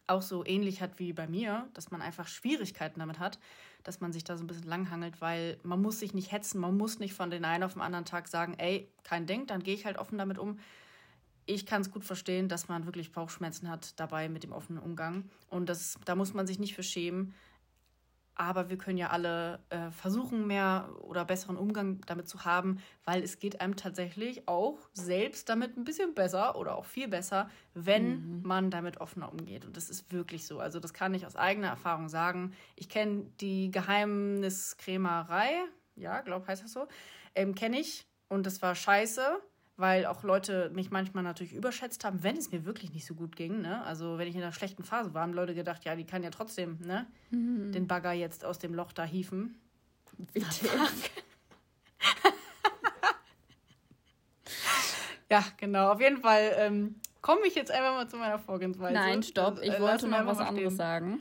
[0.07, 3.39] auch so ähnlich hat wie bei mir, dass man einfach Schwierigkeiten damit hat,
[3.83, 6.77] dass man sich da so ein bisschen langhangelt, weil man muss sich nicht hetzen, man
[6.77, 9.75] muss nicht von den einen auf den anderen Tag sagen, ey, kein Ding, dann gehe
[9.75, 10.59] ich halt offen damit um,
[11.45, 15.29] ich kann es gut verstehen, dass man wirklich Bauchschmerzen hat dabei mit dem offenen Umgang.
[15.49, 17.33] Und das, da muss man sich nicht für schämen.
[18.35, 23.21] Aber wir können ja alle äh, versuchen, mehr oder besseren Umgang damit zu haben, weil
[23.23, 28.37] es geht einem tatsächlich auch selbst damit ein bisschen besser oder auch viel besser, wenn
[28.37, 28.41] mhm.
[28.43, 29.65] man damit offener umgeht.
[29.65, 30.59] Und das ist wirklich so.
[30.59, 32.53] Also das kann ich aus eigener Erfahrung sagen.
[32.75, 35.49] Ich kenne die Geheimniskrämerei,
[35.95, 36.87] ja, glaube heißt das so,
[37.35, 38.07] ähm, kenne ich.
[38.29, 39.41] Und das war scheiße
[39.81, 43.35] weil auch Leute mich manchmal natürlich überschätzt haben, wenn es mir wirklich nicht so gut
[43.35, 43.61] ging.
[43.61, 43.83] Ne?
[43.83, 46.29] Also wenn ich in einer schlechten Phase war, haben Leute gedacht, ja, die kann ja
[46.29, 47.07] trotzdem ne?
[47.31, 47.71] Mhm.
[47.71, 49.59] den Bagger jetzt aus dem Loch da hieven.
[50.33, 50.67] Bitte.
[55.29, 55.91] ja, genau.
[55.91, 58.93] Auf jeden Fall ähm, komme ich jetzt einfach mal zu meiner Vorgehensweise.
[58.93, 59.59] Nein, stopp.
[59.63, 61.19] Ich äh, wollte noch was anderes sagen.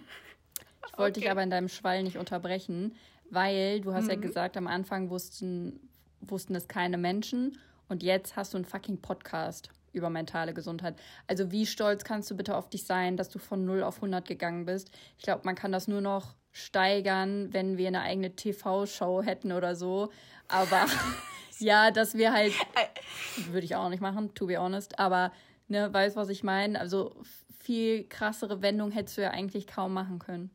[0.87, 1.21] Ich wollte okay.
[1.21, 2.95] dich aber in deinem Schwall nicht unterbrechen,
[3.31, 4.11] weil du hast mhm.
[4.11, 5.89] ja gesagt, am Anfang wussten,
[6.21, 7.57] wussten es keine Menschen
[7.91, 10.95] und jetzt hast du einen fucking Podcast über mentale Gesundheit.
[11.27, 14.27] Also wie stolz kannst du bitte auf dich sein, dass du von 0 auf 100
[14.27, 14.91] gegangen bist?
[15.19, 19.75] Ich glaube, man kann das nur noch steigern, wenn wir eine eigene TV-Show hätten oder
[19.75, 20.11] so.
[20.49, 20.87] Aber
[21.59, 22.53] ja, dass wir halt,
[23.51, 25.33] würde ich auch nicht machen, to be honest, aber
[25.69, 26.79] ne, weißt was ich meine?
[26.79, 27.15] Also
[27.59, 30.51] viel krassere Wendung hättest du ja eigentlich kaum machen können.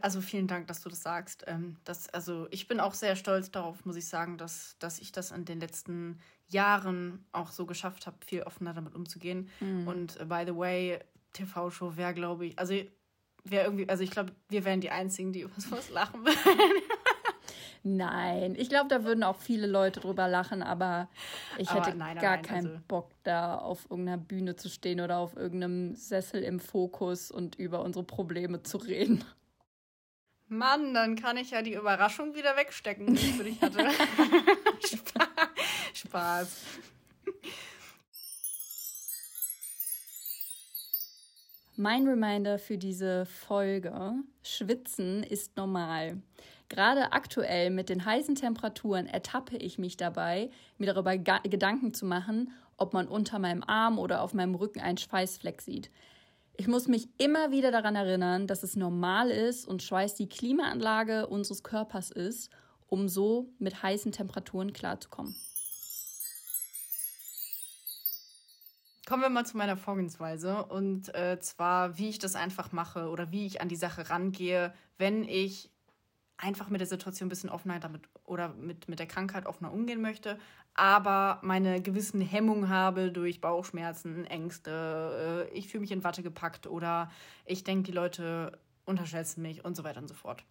[0.00, 1.44] Also vielen Dank, dass du das sagst.
[1.46, 5.12] Ähm, das, also ich bin auch sehr stolz darauf, muss ich sagen, dass, dass ich
[5.12, 9.50] das in den letzten Jahren auch so geschafft habe, viel offener damit umzugehen.
[9.60, 9.86] Mhm.
[9.86, 10.98] Und uh, by the way,
[11.34, 12.74] TV-Show wäre, glaube ich, also
[13.44, 16.82] wäre irgendwie, also ich glaube, wir wären die Einzigen, die über sowas lachen würden.
[17.86, 21.10] Nein, ich glaube, da würden auch viele Leute drüber lachen, aber
[21.58, 25.02] ich aber hätte nein, gar nein, keinen also Bock, da auf irgendeiner Bühne zu stehen
[25.02, 29.22] oder auf irgendeinem Sessel im Fokus und über unsere Probleme zu reden.
[30.48, 33.88] Mann, dann kann ich ja die Überraschung wieder wegstecken, die ich für dich hatte.
[35.94, 36.62] Spaß.
[41.76, 46.22] Mein Reminder für diese Folge: Schwitzen ist normal.
[46.68, 52.52] Gerade aktuell mit den heißen Temperaturen ertappe ich mich dabei, mir darüber Gedanken zu machen,
[52.76, 55.90] ob man unter meinem Arm oder auf meinem Rücken einen Schweißfleck sieht.
[56.56, 61.26] Ich muss mich immer wieder daran erinnern, dass es normal ist und Schweiß die Klimaanlage
[61.26, 62.48] unseres Körpers ist,
[62.86, 65.34] um so mit heißen Temperaturen klarzukommen.
[69.06, 73.32] Kommen wir mal zu meiner Vorgehensweise und äh, zwar, wie ich das einfach mache oder
[73.32, 75.70] wie ich an die Sache rangehe, wenn ich
[76.36, 80.00] einfach mit der Situation ein bisschen offener damit oder mit, mit der Krankheit offener umgehen
[80.00, 80.38] möchte,
[80.74, 86.66] aber meine gewissen Hemmungen habe durch Bauchschmerzen, Ängste, äh, ich fühle mich in Watte gepackt
[86.66, 87.10] oder
[87.44, 90.44] ich denke, die Leute unterschätzen mich und so weiter und so fort.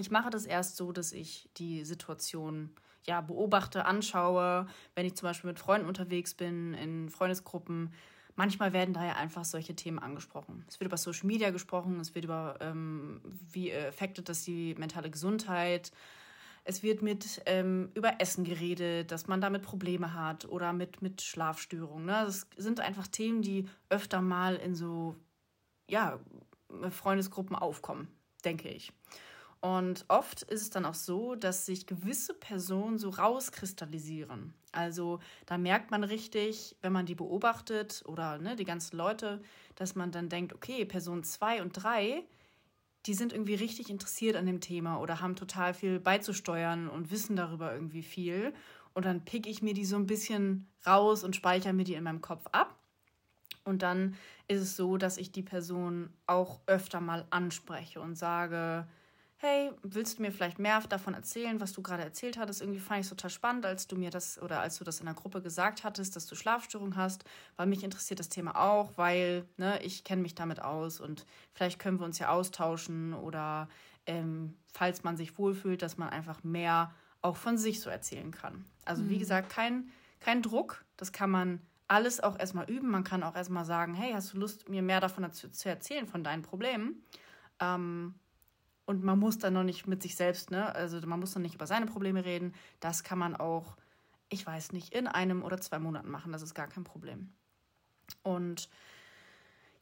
[0.00, 2.70] Ich mache das erst so, dass ich die Situation
[3.06, 7.92] ja, beobachte, anschaue, wenn ich zum Beispiel mit Freunden unterwegs bin, in Freundesgruppen.
[8.36, 10.64] Manchmal werden da ja einfach solche Themen angesprochen.
[10.68, 13.20] Es wird über Social Media gesprochen, es wird über, ähm,
[13.52, 15.92] wie affected das die mentale Gesundheit.
[16.64, 21.22] Es wird mit ähm, über Essen geredet, dass man damit Probleme hat oder mit, mit
[21.22, 22.06] Schlafstörungen.
[22.06, 22.22] Ne?
[22.24, 25.14] Das sind einfach Themen, die öfter mal in so
[25.88, 26.18] ja,
[26.90, 28.08] Freundesgruppen aufkommen,
[28.44, 28.92] denke ich.
[29.64, 34.52] Und oft ist es dann auch so, dass sich gewisse Personen so rauskristallisieren.
[34.72, 39.40] Also da merkt man richtig, wenn man die beobachtet oder ne, die ganzen Leute,
[39.74, 42.22] dass man dann denkt, okay, Person 2 und 3,
[43.06, 47.34] die sind irgendwie richtig interessiert an dem Thema oder haben total viel beizusteuern und wissen
[47.34, 48.52] darüber irgendwie viel.
[48.92, 52.04] Und dann pick ich mir die so ein bisschen raus und speichere mir die in
[52.04, 52.78] meinem Kopf ab.
[53.64, 54.14] Und dann
[54.46, 58.86] ist es so, dass ich die Person auch öfter mal anspreche und sage,
[59.44, 62.62] hey, willst du mir vielleicht mehr davon erzählen, was du gerade erzählt hattest?
[62.62, 65.06] Irgendwie fand ich es total spannend, als du mir das oder als du das in
[65.06, 67.24] der Gruppe gesagt hattest, dass du Schlafstörungen hast,
[67.56, 71.78] weil mich interessiert das Thema auch, weil ne, ich kenne mich damit aus und vielleicht
[71.78, 73.68] können wir uns ja austauschen oder
[74.06, 78.64] ähm, falls man sich wohlfühlt, dass man einfach mehr auch von sich so erzählen kann.
[78.84, 79.10] Also mhm.
[79.10, 82.90] wie gesagt, kein, kein Druck, das kann man alles auch erstmal üben.
[82.90, 86.06] Man kann auch erstmal sagen, hey, hast du Lust, mir mehr davon zu, zu erzählen,
[86.06, 87.02] von deinen Problemen?
[87.60, 88.14] Ähm,
[88.86, 90.74] und man muss dann noch nicht mit sich selbst, ne?
[90.74, 92.54] Also man muss dann nicht über seine Probleme reden.
[92.80, 93.76] Das kann man auch,
[94.28, 96.32] ich weiß nicht, in einem oder zwei Monaten machen.
[96.32, 97.30] Das ist gar kein Problem.
[98.22, 98.68] Und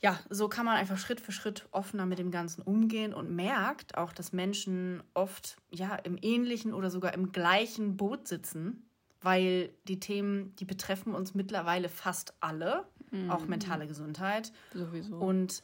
[0.01, 3.97] ja, so kann man einfach Schritt für Schritt offener mit dem Ganzen umgehen und merkt
[3.97, 8.85] auch, dass Menschen oft ja im ähnlichen oder sogar im gleichen Boot sitzen,
[9.21, 13.31] weil die Themen, die betreffen uns mittlerweile fast alle, mhm.
[13.31, 14.53] auch mentale Gesundheit.
[14.75, 15.17] Sowieso.
[15.17, 15.63] Und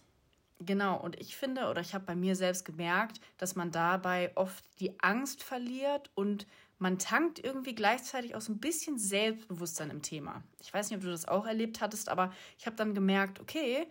[0.60, 4.64] Genau, und ich finde oder ich habe bei mir selbst gemerkt, dass man dabei oft
[4.80, 6.46] die Angst verliert und
[6.78, 10.42] man tankt irgendwie gleichzeitig auch so ein bisschen Selbstbewusstsein im Thema.
[10.60, 13.86] Ich weiß nicht, ob du das auch erlebt hattest, aber ich habe dann gemerkt, okay,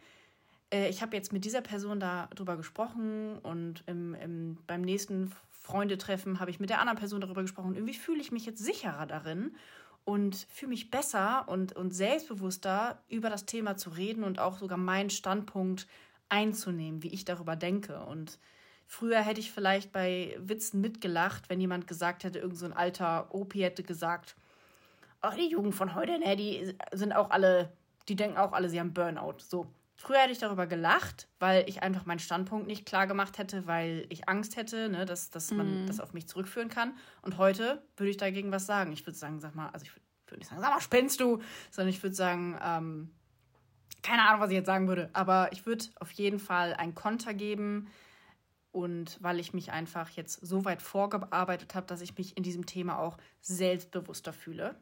[0.72, 6.40] äh, ich habe jetzt mit dieser Person darüber gesprochen und im, im, beim nächsten Freundetreffen
[6.40, 7.76] habe ich mit der anderen Person darüber gesprochen.
[7.76, 9.56] Irgendwie fühle ich mich jetzt sicherer darin
[10.06, 14.78] und fühle mich besser und, und selbstbewusster über das Thema zu reden und auch sogar
[14.78, 15.88] meinen Standpunkt zu
[16.30, 18.00] einzunehmen, wie ich darüber denke.
[18.06, 18.40] Und
[18.86, 23.34] früher hätte ich vielleicht bei Witzen mitgelacht, wenn jemand gesagt hätte, irgend so ein alter
[23.34, 24.36] Opi hätte gesagt,
[25.22, 27.72] ach, die Jugend von heute, ne, die sind auch alle,
[28.08, 29.38] die denken auch alle, sie haben Burnout.
[29.40, 29.68] So.
[30.00, 34.06] Früher hätte ich darüber gelacht, weil ich einfach meinen Standpunkt nicht klar gemacht hätte, weil
[34.10, 35.88] ich Angst hätte, ne, dass, dass man mm.
[35.88, 36.94] das auf mich zurückführen kann.
[37.24, 38.92] Und heute würde ich dagegen was sagen.
[38.92, 39.92] Ich würde sagen, sag mal, also ich
[40.28, 43.12] würde nicht sagen, sag mal, spinnst du, sondern ich würde sagen, ähm,
[44.02, 47.34] keine Ahnung, was ich jetzt sagen würde, aber ich würde auf jeden Fall einen Konter
[47.34, 47.88] geben.
[48.72, 52.68] Und weil ich mich einfach jetzt so weit vorgearbeitet habe, dass ich mich in diesem
[52.68, 54.76] Thema auch selbstbewusster fühle.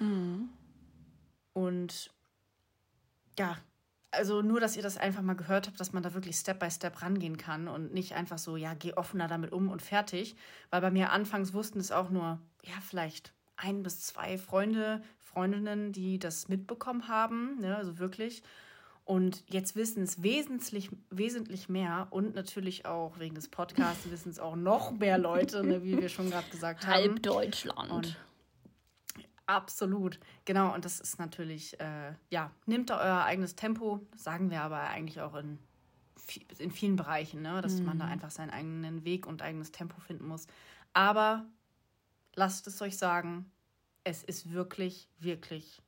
[0.00, 0.48] Mhm.
[1.52, 2.10] Und
[3.38, 3.56] ja,
[4.10, 6.70] also nur, dass ihr das einfach mal gehört habt, dass man da wirklich Step by
[6.70, 10.34] Step rangehen kann und nicht einfach so, ja, geh offener damit um und fertig.
[10.70, 15.02] Weil bei mir anfangs wussten es auch nur, ja, vielleicht ein bis zwei Freunde,
[15.32, 18.42] Freundinnen, die das mitbekommen haben, ne, also wirklich.
[19.04, 24.38] Und jetzt wissen es wesentlich, wesentlich mehr und natürlich auch wegen des Podcasts wissen es
[24.38, 26.94] auch noch mehr Leute, ne, wie wir schon gerade gesagt haben.
[26.94, 27.90] Halb Deutschland.
[27.90, 28.16] Und
[29.46, 30.74] absolut, genau.
[30.74, 34.80] Und das ist natürlich, äh, ja, nehmt da euer eigenes Tempo, das sagen wir aber
[34.80, 35.58] eigentlich auch in,
[36.58, 37.86] in vielen Bereichen, ne, dass mhm.
[37.86, 40.46] man da einfach seinen eigenen Weg und eigenes Tempo finden muss.
[40.92, 41.46] Aber
[42.34, 43.50] lasst es euch sagen,
[44.04, 45.80] es ist wirklich, wirklich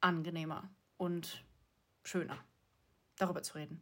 [0.00, 1.44] angenehmer und
[2.04, 2.38] schöner,
[3.16, 3.80] darüber zu reden.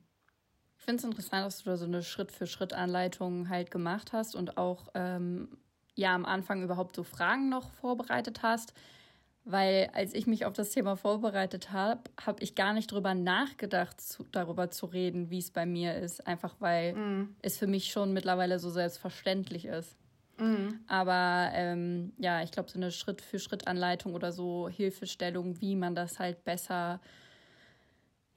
[0.79, 4.89] Ich finde es interessant, dass du da so eine Schritt-für-Schritt-Anleitung halt gemacht hast und auch
[4.95, 5.49] ähm,
[5.95, 8.75] ja am Anfang überhaupt so Fragen noch vorbereitet hast.
[9.47, 14.01] Weil als ich mich auf das Thema vorbereitet habe, habe ich gar nicht drüber nachgedacht,
[14.01, 16.27] zu, darüber zu reden, wie es bei mir ist.
[16.27, 17.37] Einfach weil mm.
[17.43, 19.99] es für mich schon mittlerweile so selbstverständlich ist.
[20.39, 20.81] Mm.
[20.87, 26.45] Aber ähm, ja, ich glaube, so eine Schritt-für-Schritt-Anleitung oder so Hilfestellung, wie man das halt
[26.45, 27.01] besser,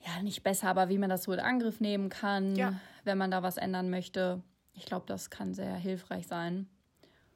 [0.06, 2.80] ja, nicht besser, aber wie man das so in Angriff nehmen kann, ja.
[3.04, 4.42] wenn man da was ändern möchte.
[4.74, 6.68] Ich glaube, das kann sehr hilfreich sein.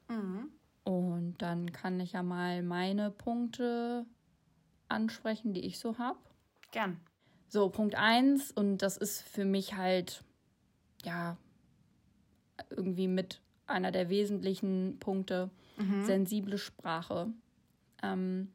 [0.08, 0.50] Mhm.
[0.84, 4.06] Und dann kann ich ja mal meine Punkte
[4.88, 6.18] ansprechen, die ich so habe.
[6.70, 7.00] Gern.
[7.48, 10.24] So, Punkt 1, und das ist für mich halt,
[11.04, 11.36] ja,
[12.70, 16.04] irgendwie mit einer der wesentlichen Punkte, mhm.
[16.04, 17.28] sensible Sprache.
[18.02, 18.48] Ähm,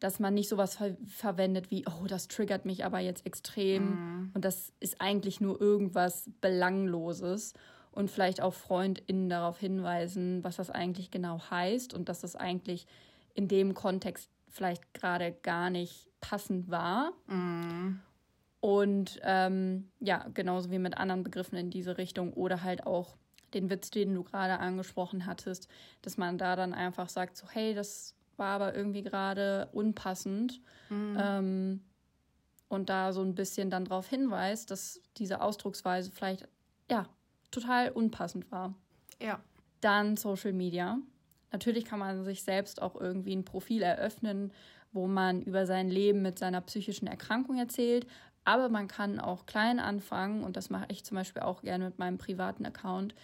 [0.00, 4.30] dass man nicht sowas ver verwendet wie, oh, das triggert mich aber jetzt extrem mhm.
[4.32, 7.52] und das ist eigentlich nur irgendwas Belangloses
[7.92, 12.86] und vielleicht auch FreundInnen darauf hinweisen, was das eigentlich genau heißt und dass das eigentlich
[13.34, 17.12] in dem Kontext vielleicht gerade gar nicht passend war.
[17.26, 18.00] Mm.
[18.60, 23.16] Und ähm, ja, genauso wie mit anderen Begriffen in diese Richtung oder halt auch
[23.54, 25.68] den Witz, den du gerade angesprochen hattest,
[26.02, 30.60] dass man da dann einfach sagt, so hey, das war aber irgendwie gerade unpassend.
[30.88, 31.16] Mm.
[31.18, 31.80] Ähm,
[32.68, 36.48] und da so ein bisschen dann darauf hinweist, dass diese Ausdrucksweise vielleicht
[36.88, 37.06] ja
[37.50, 38.74] total unpassend war.
[39.20, 39.40] Ja.
[39.80, 40.98] Dann Social Media.
[41.52, 44.52] Natürlich kann man sich selbst auch irgendwie ein Profil eröffnen,
[44.92, 48.06] wo man über sein Leben mit seiner psychischen Erkrankung erzählt.
[48.44, 51.98] Aber man kann auch klein anfangen, und das mache ich zum Beispiel auch gerne mit
[51.98, 53.14] meinem privaten Account,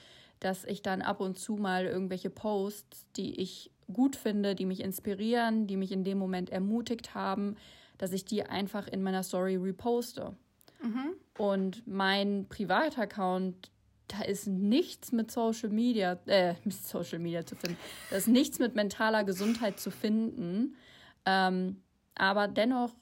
[0.40, 4.80] dass ich dann ab und zu mal irgendwelche Posts, die ich gut finde, die mich
[4.80, 7.56] inspirieren, die mich in dem Moment ermutigt haben,
[7.98, 10.36] dass ich die einfach in meiner Story reposte.
[10.82, 11.14] Mhm.
[11.38, 13.70] Und mein Privataccount
[14.08, 17.76] da ist nichts mit Social Media, äh, mit Social Media zu finden.
[18.10, 20.76] Da ist nichts mit mentaler Gesundheit zu finden.
[21.24, 21.82] Ähm,
[22.14, 22.94] aber dennoch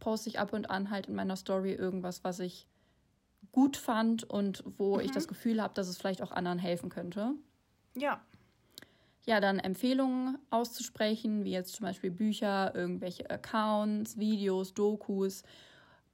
[0.00, 2.66] poste ich ab und an halt in meiner Story irgendwas, was ich
[3.58, 5.00] gut fand und wo mhm.
[5.00, 7.32] ich das Gefühl habe, dass es vielleicht auch anderen helfen könnte.
[7.96, 8.20] Ja.
[9.26, 15.42] Ja, dann Empfehlungen auszusprechen, wie jetzt zum Beispiel Bücher, irgendwelche Accounts, Videos, Dokus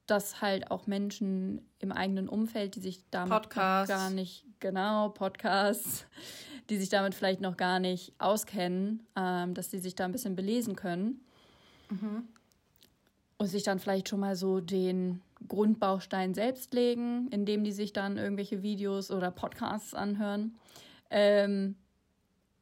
[0.07, 6.05] dass halt auch Menschen im eigenen Umfeld, die sich damit gar nicht, genau, Podcasts,
[6.69, 10.35] die sich damit vielleicht noch gar nicht auskennen, ähm, dass sie sich da ein bisschen
[10.35, 11.21] belesen können.
[11.89, 12.27] Mhm.
[13.37, 18.17] Und sich dann vielleicht schon mal so den Grundbaustein selbst legen, indem die sich dann
[18.17, 20.55] irgendwelche Videos oder Podcasts anhören.
[21.09, 21.75] Ähm,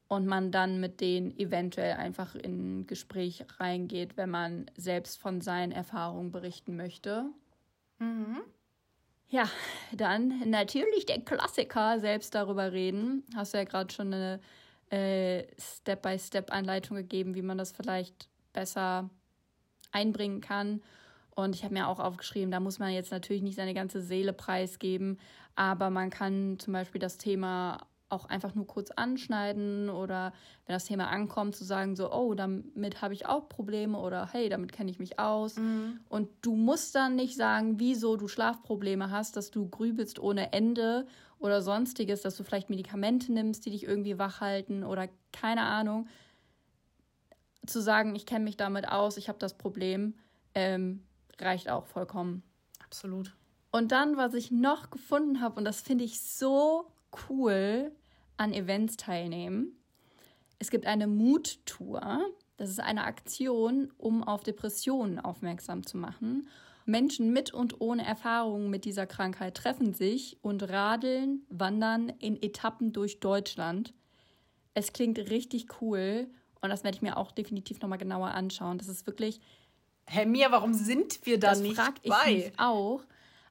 [0.08, 5.42] und man dann mit denen eventuell einfach in ein Gespräch reingeht, wenn man selbst von
[5.42, 7.26] seinen Erfahrungen berichten möchte.
[7.98, 8.42] Mhm.
[9.30, 9.50] Ja,
[9.92, 13.24] dann natürlich der Klassiker, selbst darüber reden.
[13.36, 14.40] Hast du ja gerade schon eine
[14.92, 19.10] äh, Step-by-Step-Anleitung gegeben, wie man das vielleicht besser
[19.92, 20.84] einbringen kann.
[21.36, 24.34] Und ich habe mir auch aufgeschrieben, da muss man jetzt natürlich nicht seine ganze Seele
[24.34, 25.20] preisgeben,
[25.56, 27.80] aber man kann zum Beispiel das Thema
[28.14, 30.34] auch einfach nur kurz anschneiden oder
[30.66, 34.50] wenn das Thema ankommt, zu sagen, so, oh, damit habe ich auch Probleme oder hey,
[34.50, 35.58] damit kenne ich mich aus.
[35.58, 36.00] Mhm.
[36.08, 41.08] Und du musst dann nicht sagen, wieso du Schlafprobleme hast, dass du grübelst ohne Ende
[41.40, 46.08] oder sonstiges, dass du vielleicht Medikamente nimmst, die dich irgendwie wach halten oder keine Ahnung.
[47.66, 50.14] Zu sagen, ich kenne mich damit aus, ich habe das Problem,
[50.54, 51.04] ähm,
[51.40, 52.44] reicht auch vollkommen.
[52.84, 53.36] Absolut.
[53.72, 56.92] Und dann, was ich noch gefunden habe, und das finde ich so
[57.30, 57.92] cool,
[58.38, 59.78] an Events teilnehmen.
[60.60, 62.22] Es gibt eine Mut-Tour.
[62.58, 66.48] Das ist eine Aktion, um auf Depressionen aufmerksam zu machen.
[66.86, 72.92] Menschen mit und ohne Erfahrungen mit dieser Krankheit treffen sich und radeln, wandern in Etappen
[72.92, 73.94] durch Deutschland.
[74.74, 76.28] Es klingt richtig cool
[76.62, 78.78] und das werde ich mir auch definitiv nochmal genauer anschauen.
[78.78, 79.40] Das ist wirklich.
[80.06, 82.34] Herr Mia, warum sind wir da das nicht frag ich bei?
[82.34, 83.01] Mich auch.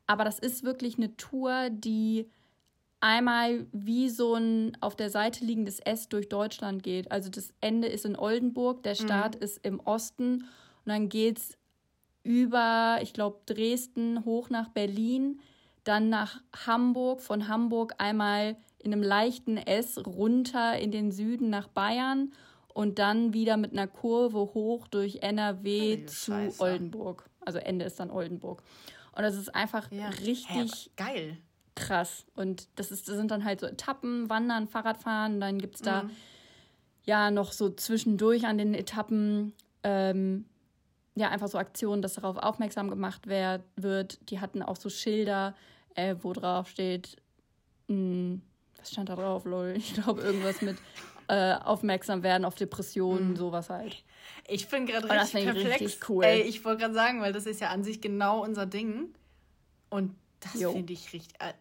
[0.06, 2.28] Aber das ist wirklich eine Tour, die
[3.00, 7.10] einmal wie so ein auf der Seite liegendes S durch Deutschland geht.
[7.10, 9.42] Also das Ende ist in Oldenburg, der Start mhm.
[9.42, 10.44] ist im Osten
[10.84, 11.58] und dann geht es
[12.22, 15.40] über, ich glaube, Dresden hoch nach Berlin,
[15.82, 21.68] dann nach Hamburg, von Hamburg einmal in einem leichten S runter in den Süden nach
[21.68, 22.32] Bayern
[22.74, 26.62] und dann wieder mit einer Kurve hoch durch NRW zu Scheiße.
[26.62, 27.28] Oldenburg.
[27.40, 28.62] Also Ende ist dann Oldenburg.
[29.14, 30.08] Und das ist einfach ja.
[30.08, 31.38] richtig Hä, geil
[31.74, 32.24] krass.
[32.34, 35.40] Und das, ist, das sind dann halt so Etappen, Wandern, Fahrradfahren.
[35.40, 36.10] Dann gibt es da mhm.
[37.04, 39.52] ja noch so zwischendurch an den Etappen
[39.82, 40.44] ähm,
[41.14, 44.30] ja einfach so Aktionen, dass darauf aufmerksam gemacht wer wird.
[44.30, 45.54] Die hatten auch so Schilder,
[45.94, 47.16] äh, wo drauf steht,
[47.88, 48.42] mh, hm,
[48.78, 49.74] was stand da drauf, lol?
[49.76, 50.76] Ich glaube irgendwas mit
[51.28, 53.36] äh, aufmerksam werden auf Depressionen, mhm.
[53.36, 54.02] sowas halt.
[54.48, 55.80] Ich bin gerade richtig perplex.
[55.80, 56.24] Richtig cool.
[56.24, 59.14] Ey, ich wollte gerade sagen, weil das ist ja an sich genau unser Ding.
[59.90, 61.40] Und das finde ich richtig.
[61.40, 61.52] Äh,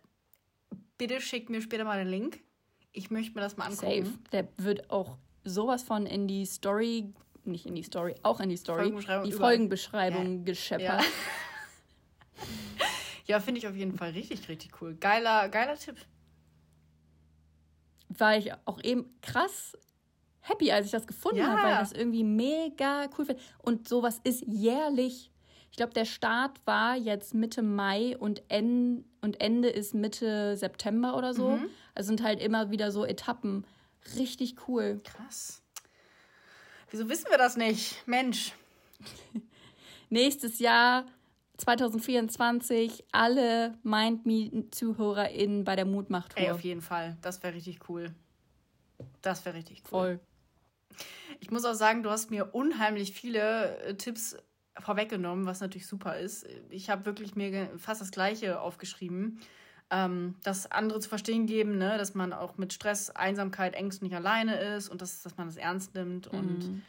[0.98, 2.40] bitte schick mir später mal den Link.
[2.92, 4.06] Ich möchte mir das mal angucken.
[4.06, 4.18] Safe.
[4.32, 8.58] Der wird auch sowas von in die Story, nicht in die Story, auch in die
[8.58, 10.44] Story, Folgenbeschreibung die Folgenbeschreibung ja.
[10.44, 11.02] gescheppert.
[11.02, 11.06] Ja,
[13.26, 14.96] ja finde ich auf jeden Fall richtig, richtig cool.
[15.00, 15.96] Geiler, geiler Tipp.
[18.18, 19.74] War ich auch eben krass
[20.42, 21.48] happy, als ich das gefunden ja.
[21.48, 23.42] habe, weil ich das irgendwie mega cool finde.
[23.60, 25.32] Und sowas ist jährlich.
[25.70, 31.16] Ich glaube, der Start war jetzt Mitte Mai und, en und Ende ist Mitte September
[31.16, 31.52] oder so.
[31.52, 31.70] Mhm.
[31.96, 33.66] Also sind halt immer wieder so Etappen.
[34.18, 35.00] Richtig cool.
[35.04, 35.62] Krass.
[36.90, 38.06] Wieso wissen wir das nicht?
[38.06, 38.54] Mensch.
[40.10, 41.06] Nächstes Jahr
[41.62, 46.42] 2024 alle MindMe-ZuhörerInnen bei der Mutmachtour.
[46.44, 47.18] Ey, auf jeden Fall.
[47.22, 48.14] Das wäre richtig cool.
[49.22, 49.90] Das wäre richtig cool.
[49.90, 50.20] Voll.
[51.40, 54.36] Ich muss auch sagen, du hast mir unheimlich viele äh, Tipps
[54.80, 56.48] vorweggenommen, was natürlich super ist.
[56.70, 59.40] Ich habe wirklich mir fast das Gleiche aufgeschrieben.
[59.92, 61.98] Ähm, das andere zu verstehen geben, ne?
[61.98, 65.58] dass man auch mit Stress, Einsamkeit, Ängsten nicht alleine ist und dass, dass man das
[65.58, 66.40] ernst nimmt mhm.
[66.40, 66.82] und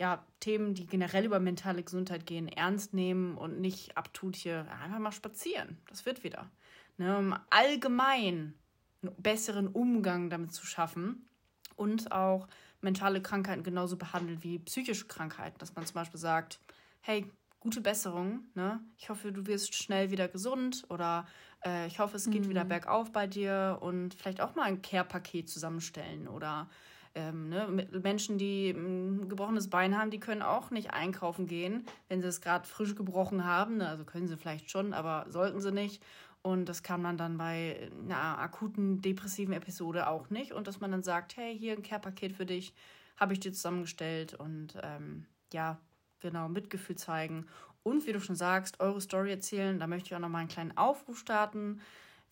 [0.00, 4.98] ja, Themen, die generell über mentale Gesundheit gehen, ernst nehmen und nicht abtut hier einfach
[4.98, 5.76] mal spazieren.
[5.90, 6.50] Das wird wieder.
[6.96, 7.18] Ne?
[7.18, 8.54] Um allgemein
[9.02, 11.28] einen besseren Umgang damit zu schaffen
[11.76, 12.48] und auch
[12.80, 15.58] mentale Krankheiten genauso behandelt wie psychische Krankheiten.
[15.58, 16.60] Dass man zum Beispiel sagt,
[17.02, 17.30] hey,
[17.60, 18.80] gute Besserung, ne?
[18.96, 21.26] Ich hoffe, du wirst schnell wieder gesund oder
[21.62, 22.48] äh, ich hoffe, es geht mhm.
[22.48, 26.70] wieder bergauf bei dir und vielleicht auch mal ein Care-Paket zusammenstellen oder
[27.14, 32.20] ähm, ne, Menschen, die ein gebrochenes Bein haben, die können auch nicht einkaufen gehen, wenn
[32.20, 33.78] sie es gerade frisch gebrochen haben.
[33.78, 33.88] Ne?
[33.88, 36.02] Also können sie vielleicht schon, aber sollten sie nicht.
[36.42, 40.52] Und das kann man dann bei einer akuten depressiven Episode auch nicht.
[40.52, 42.72] Und dass man dann sagt, hey, hier ein Care-Paket für dich,
[43.16, 44.34] habe ich dir zusammengestellt.
[44.34, 45.78] Und ähm, ja,
[46.20, 47.46] genau, Mitgefühl zeigen.
[47.82, 49.78] Und wie du schon sagst, eure Story erzählen.
[49.78, 51.80] Da möchte ich auch noch mal einen kleinen Aufruf starten.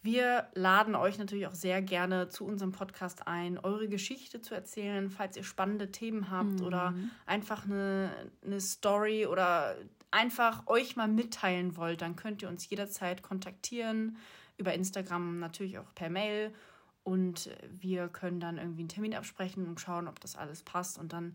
[0.01, 5.11] Wir laden euch natürlich auch sehr gerne zu unserem Podcast ein, eure Geschichte zu erzählen,
[5.11, 6.67] falls ihr spannende Themen habt mhm.
[6.67, 6.95] oder
[7.27, 9.77] einfach eine, eine Story oder
[10.11, 14.17] einfach euch mal mitteilen wollt, dann könnt ihr uns jederzeit kontaktieren,
[14.57, 16.55] über Instagram natürlich auch per Mail
[17.03, 21.13] und wir können dann irgendwie einen Termin absprechen und schauen, ob das alles passt und
[21.13, 21.35] dann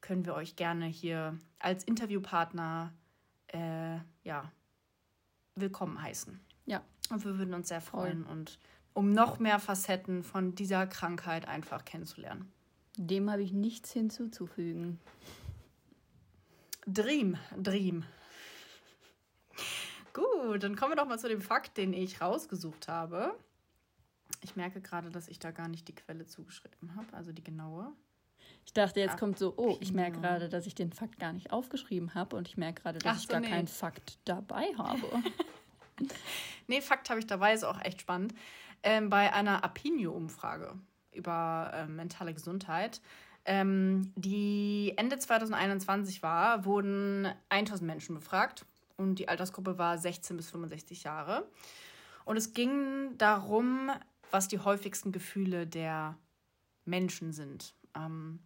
[0.00, 2.92] können wir euch gerne hier als Interviewpartner
[3.48, 4.50] äh, ja,
[5.54, 6.40] willkommen heißen.
[6.66, 6.82] Ja.
[7.10, 8.58] Und wir würden uns sehr freuen und
[8.94, 12.52] um noch mehr Facetten von dieser Krankheit einfach kennenzulernen.
[12.96, 15.00] Dem habe ich nichts hinzuzufügen.
[16.86, 18.04] Dream, Dream.
[20.12, 23.34] Gut, dann kommen wir doch mal zu dem Fakt, den ich rausgesucht habe.
[24.42, 27.92] Ich merke gerade, dass ich da gar nicht die Quelle zugeschrieben habe, also die genaue.
[28.66, 31.32] Ich dachte, jetzt Ach, kommt so, oh, ich merke gerade, dass ich den Fakt gar
[31.32, 33.48] nicht aufgeschrieben habe und ich merke gerade, dass Ach, ich gar nee.
[33.48, 35.06] keinen Fakt dabei habe.
[36.66, 38.34] nee, Fakt habe ich dabei, ist auch echt spannend.
[38.82, 40.74] Ähm, bei einer Apinio-Umfrage
[41.12, 43.00] über äh, mentale Gesundheit
[43.44, 48.64] ähm, die Ende 2021 war, wurden 1000 Menschen befragt
[48.96, 51.48] und die Altersgruppe war 16 bis 65 Jahre.
[52.24, 53.90] Und es ging darum,
[54.30, 56.16] was die häufigsten Gefühle der
[56.84, 57.74] Menschen sind.
[57.96, 58.38] Ähm,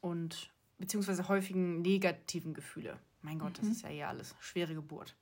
[0.00, 2.96] und beziehungsweise häufigen negativen Gefühle.
[3.22, 3.66] Mein Gott, mhm.
[3.66, 5.16] das ist ja hier alles schwere Geburt.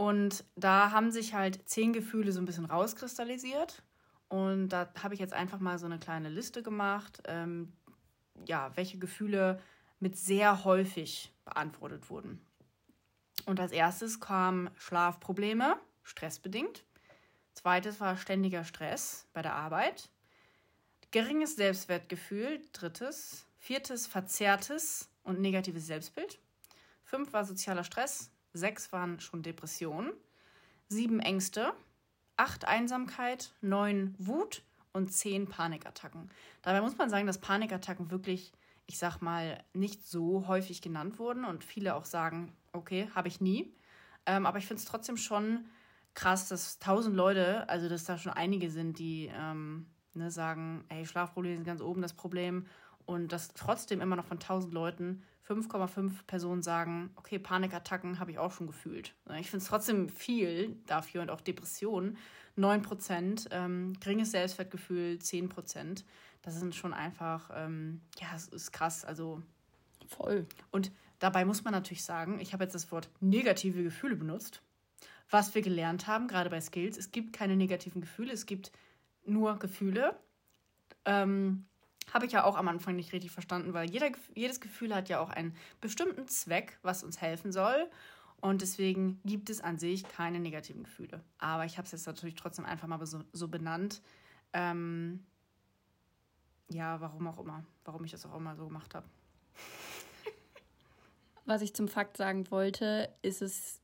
[0.00, 3.82] Und da haben sich halt zehn Gefühle so ein bisschen rauskristallisiert.
[4.28, 7.74] Und da habe ich jetzt einfach mal so eine kleine Liste gemacht, ähm,
[8.46, 9.60] ja, welche Gefühle
[9.98, 12.40] mit sehr häufig beantwortet wurden.
[13.44, 16.82] Und als erstes kamen Schlafprobleme, stressbedingt.
[17.52, 20.08] Zweites war ständiger Stress bei der Arbeit.
[21.10, 23.44] Geringes Selbstwertgefühl, drittes.
[23.58, 26.38] Viertes verzerrtes und negatives Selbstbild.
[27.04, 28.30] Fünf war sozialer Stress.
[28.52, 30.12] Sechs waren schon Depressionen.
[30.88, 31.72] Sieben Ängste
[32.40, 34.62] acht Einsamkeit, neun Wut
[34.94, 36.30] und zehn Panikattacken.
[36.62, 38.52] Dabei muss man sagen, dass Panikattacken wirklich,
[38.86, 43.42] ich sag mal, nicht so häufig genannt wurden und viele auch sagen, okay, habe ich
[43.42, 43.74] nie.
[44.24, 45.66] Ähm, aber ich finde es trotzdem schon
[46.14, 51.04] krass, dass tausend Leute, also dass da schon einige sind, die ähm, ne, sagen, hey,
[51.04, 52.66] Schlafprobleme sind ganz oben das Problem
[53.10, 58.38] und dass trotzdem immer noch von tausend Leuten 5,5 Personen sagen, okay, Panikattacken habe ich
[58.38, 59.14] auch schon gefühlt.
[59.40, 62.16] Ich finde es trotzdem viel dafür und auch Depressionen.
[62.54, 66.04] 9 Prozent, ähm, geringes Selbstwertgefühl 10 Prozent.
[66.42, 69.04] das sind schon einfach, ähm, ja, es ist krass.
[69.04, 69.42] Also
[70.06, 70.46] voll.
[70.70, 74.62] Und dabei muss man natürlich sagen, ich habe jetzt das Wort negative Gefühle benutzt.
[75.30, 78.70] Was wir gelernt haben, gerade bei Skills, es gibt keine negativen Gefühle, es gibt
[79.26, 80.16] nur Gefühle.
[81.04, 81.66] Ähm,
[82.12, 85.20] habe ich ja auch am Anfang nicht richtig verstanden, weil jeder, jedes Gefühl hat ja
[85.20, 87.88] auch einen bestimmten Zweck, was uns helfen soll.
[88.40, 91.22] Und deswegen gibt es an sich keine negativen Gefühle.
[91.38, 94.00] Aber ich habe es jetzt natürlich trotzdem einfach mal so, so benannt.
[94.52, 95.24] Ähm,
[96.70, 97.64] ja, warum auch immer.
[97.84, 99.06] Warum ich das auch immer so gemacht habe.
[101.44, 103.80] Was ich zum Fakt sagen wollte, ist es,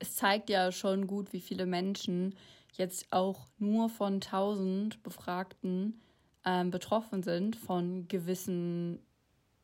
[0.00, 2.34] es zeigt ja schon gut, wie viele Menschen
[2.72, 6.00] jetzt auch nur von 1000 Befragten
[6.44, 9.00] ähm, betroffen sind von gewissen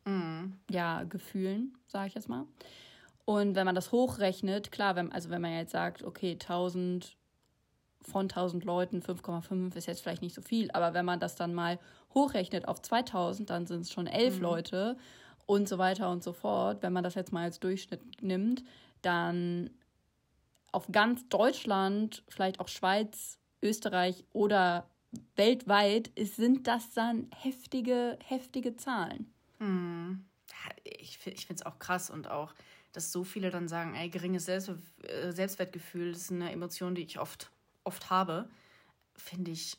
[0.05, 0.53] mm.
[0.71, 2.47] ja, Gefühlen, sage ich jetzt mal.
[3.25, 7.17] Und wenn man das hochrechnet, klar, wenn, also wenn man jetzt sagt, okay, 1000
[8.03, 11.55] von 1000 Leuten, 5,5 ist jetzt vielleicht nicht so viel, aber wenn man das dann
[11.55, 11.81] mal
[12.15, 14.43] hochrechnet auf 2000, dann sind es schon 11 mhm.
[14.43, 14.97] Leute
[15.45, 16.83] und so weiter und so fort.
[16.83, 18.63] Wenn man das jetzt mal als Durchschnitt nimmt,
[19.03, 19.71] dann
[20.73, 24.89] auf ganz Deutschland, vielleicht auch Schweiz, Österreich oder
[25.37, 29.33] weltweit sind das dann heftige, heftige Zahlen.
[29.59, 30.25] Hm.
[30.85, 32.55] Ich, ich finde es auch krass und auch,
[32.93, 34.71] dass so viele dann sagen, ey, geringes Selbst,
[35.03, 37.51] äh, Selbstwertgefühl, ist eine Emotion, die ich oft,
[37.85, 38.49] oft habe,
[39.15, 39.77] finde ich,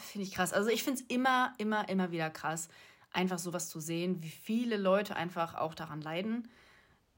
[0.00, 0.52] find ich krass.
[0.52, 2.68] Also ich finde es immer, immer, immer wieder krass,
[3.12, 6.48] einfach sowas zu sehen, wie viele Leute einfach auch daran leiden,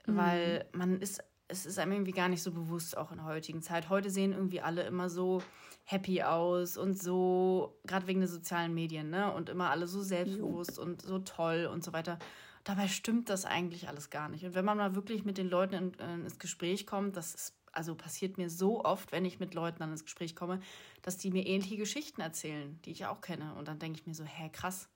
[0.07, 0.17] mhm.
[0.17, 3.63] weil man ist, es ist einem irgendwie gar nicht so bewusst, auch in der heutigen
[3.63, 3.89] Zeit.
[3.89, 5.43] Heute sehen irgendwie alle immer so
[5.89, 9.33] happy aus und so, gerade wegen der sozialen Medien, ne?
[9.33, 12.19] Und immer alle so selbstbewusst und so toll und so weiter.
[12.65, 14.45] Dabei stimmt das eigentlich alles gar nicht.
[14.45, 17.57] Und wenn man mal wirklich mit den Leuten in, in, ins Gespräch kommt, das ist,
[17.71, 20.59] also passiert mir so oft, wenn ich mit Leuten dann ins Gespräch komme,
[21.03, 23.55] dass die mir ähnliche Geschichten erzählen, die ich auch kenne.
[23.55, 24.89] Und dann denke ich mir so, hä, krass.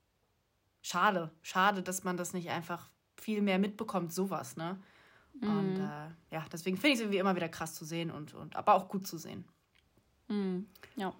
[0.83, 4.77] Schade, schade, dass man das nicht einfach viel mehr mitbekommt, sowas, ne?
[5.41, 5.59] Mhm.
[5.59, 8.57] Und äh, ja, deswegen finde ich es irgendwie immer wieder krass zu sehen und, und
[8.57, 9.45] aber auch gut zu sehen.
[10.31, 10.67] Mhm.
[10.97, 11.13] Ja.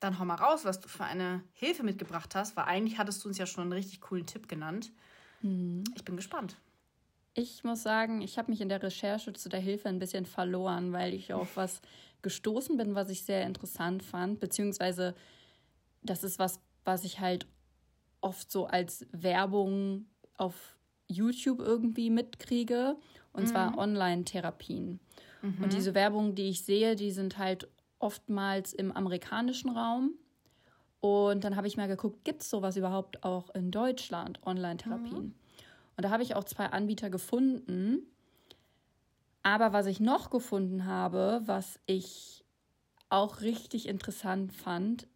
[0.00, 3.28] Dann hau mal raus, was du für eine Hilfe mitgebracht hast, weil eigentlich hattest du
[3.28, 4.92] uns ja schon einen richtig coolen Tipp genannt.
[5.42, 5.84] Mhm.
[5.94, 6.56] Ich bin gespannt.
[7.34, 10.92] Ich muss sagen, ich habe mich in der Recherche zu der Hilfe ein bisschen verloren,
[10.92, 11.82] weil ich auf was
[12.22, 15.14] gestoßen bin, was ich sehr interessant fand, beziehungsweise
[16.02, 17.46] das ist was, was ich halt
[18.20, 20.76] oft so als Werbung auf
[21.08, 22.96] YouTube irgendwie mitkriege,
[23.36, 23.48] und mhm.
[23.48, 24.98] zwar Online-Therapien.
[25.42, 25.64] Mhm.
[25.64, 27.68] Und diese Werbungen, die ich sehe, die sind halt
[27.98, 30.14] oftmals im amerikanischen Raum.
[31.00, 35.24] Und dann habe ich mal geguckt, gibt es sowas überhaupt auch in Deutschland, Online-Therapien?
[35.26, 35.34] Mhm.
[35.96, 38.00] Und da habe ich auch zwei Anbieter gefunden.
[39.42, 42.44] Aber was ich noch gefunden habe, was ich
[43.08, 45.06] auch richtig interessant fand,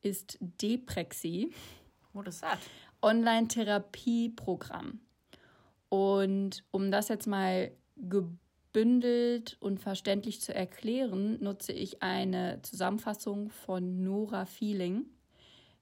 [0.00, 1.52] ist Deprexi.
[2.12, 2.58] What is that?
[3.02, 5.00] Online-Therapieprogramm.
[5.88, 8.47] Und um das jetzt mal gebündelt
[9.60, 15.06] und verständlich zu erklären, nutze ich eine Zusammenfassung von Nora Feeling.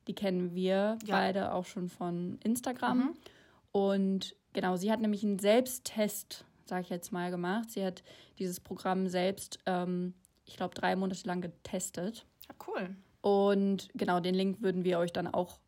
[0.07, 1.17] Die kennen wir ja.
[1.17, 2.99] beide auch schon von Instagram.
[2.99, 3.15] Mhm.
[3.73, 7.71] Und genau, sie hat nämlich einen Selbsttest, sage ich jetzt mal, gemacht.
[7.71, 8.03] Sie hat
[8.39, 10.15] dieses Programm selbst, ähm,
[10.47, 12.25] ich glaube, drei Monate lang getestet.
[12.49, 12.97] Ja, cool.
[13.21, 15.59] Und genau, den Link würden wir euch dann auch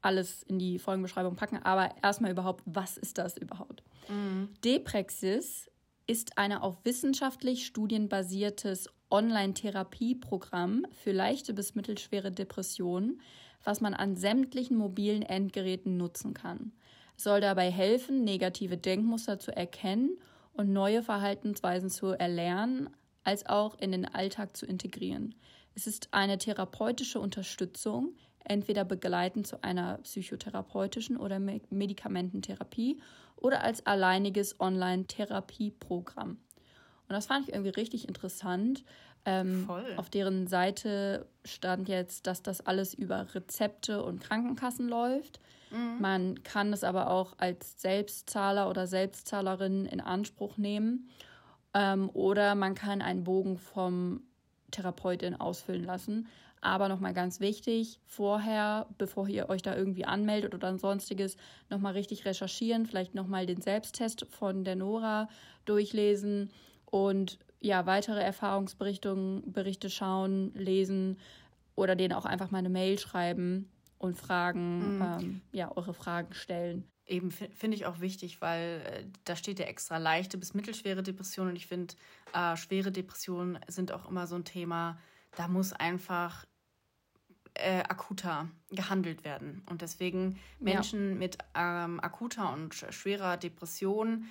[0.00, 1.58] alles in die Folgenbeschreibung packen.
[1.58, 3.82] Aber erstmal überhaupt, was ist das überhaupt?
[4.08, 4.48] Mhm.
[4.64, 5.70] Depraxis
[6.06, 13.20] ist ein auf wissenschaftlich studienbasiertes Online-Therapieprogramm für leichte bis mittelschwere Depressionen,
[13.62, 16.72] was man an sämtlichen mobilen Endgeräten nutzen kann.
[17.16, 20.18] Es soll dabei helfen, negative Denkmuster zu erkennen
[20.52, 22.90] und neue Verhaltensweisen zu erlernen,
[23.22, 25.34] als auch in den Alltag zu integrieren.
[25.74, 33.00] Es ist eine therapeutische Unterstützung, entweder begleitend zu einer psychotherapeutischen oder Medikamententherapie
[33.44, 36.30] oder als alleiniges Online-Therapieprogramm.
[36.30, 38.84] Und das fand ich irgendwie richtig interessant.
[39.26, 39.68] Ähm,
[39.98, 45.40] auf deren Seite stand jetzt, dass das alles über Rezepte und Krankenkassen läuft.
[45.70, 46.00] Mhm.
[46.00, 51.10] Man kann es aber auch als Selbstzahler oder Selbstzahlerin in Anspruch nehmen.
[51.74, 54.22] Ähm, oder man kann einen Bogen vom
[54.70, 56.28] Therapeutin ausfüllen lassen.
[56.64, 61.36] Aber nochmal ganz wichtig, vorher, bevor ihr euch da irgendwie anmeldet oder sonstiges,
[61.68, 65.28] nochmal richtig recherchieren, vielleicht nochmal den Selbsttest von der Nora
[65.66, 66.50] durchlesen
[66.86, 71.18] und ja, weitere Erfahrungsberichtungen, Berichte schauen, lesen
[71.74, 75.02] oder denen auch einfach mal eine Mail schreiben und Fragen, mhm.
[75.02, 76.84] ähm, ja, eure Fragen stellen.
[77.06, 81.50] Eben finde ich auch wichtig, weil äh, da steht ja extra leichte bis mittelschwere Depressionen
[81.50, 81.94] und ich finde,
[82.32, 84.98] äh, schwere Depressionen sind auch immer so ein Thema.
[85.36, 86.46] Da muss einfach
[87.54, 89.62] äh, akuter gehandelt werden.
[89.70, 91.14] Und deswegen Menschen ja.
[91.14, 94.26] mit ähm, akuter und schwerer Depression,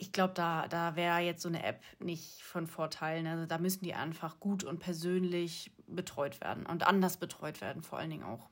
[0.00, 3.26] ich glaube, da, da wäre jetzt so eine App nicht von Vorteil.
[3.26, 7.98] Also da müssen die einfach gut und persönlich betreut werden und anders betreut werden, vor
[7.98, 8.48] allen Dingen auch.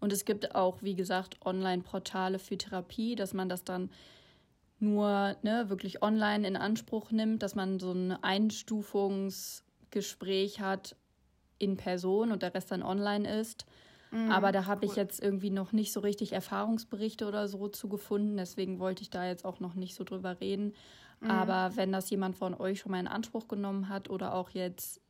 [0.00, 3.90] Und es gibt auch, wie gesagt, Online-Portale für Therapie, dass man das dann
[4.78, 10.96] nur ne, wirklich online in Anspruch nimmt, dass man so ein Einstufungsgespräch hat
[11.58, 13.66] in Person und der Rest dann online ist.
[14.10, 14.90] Mhm, Aber da habe cool.
[14.90, 18.36] ich jetzt irgendwie noch nicht so richtig Erfahrungsberichte oder so zu gefunden.
[18.36, 20.74] Deswegen wollte ich da jetzt auch noch nicht so drüber reden.
[21.20, 21.30] Mhm.
[21.30, 25.00] Aber wenn das jemand von euch schon mal in Anspruch genommen hat oder auch jetzt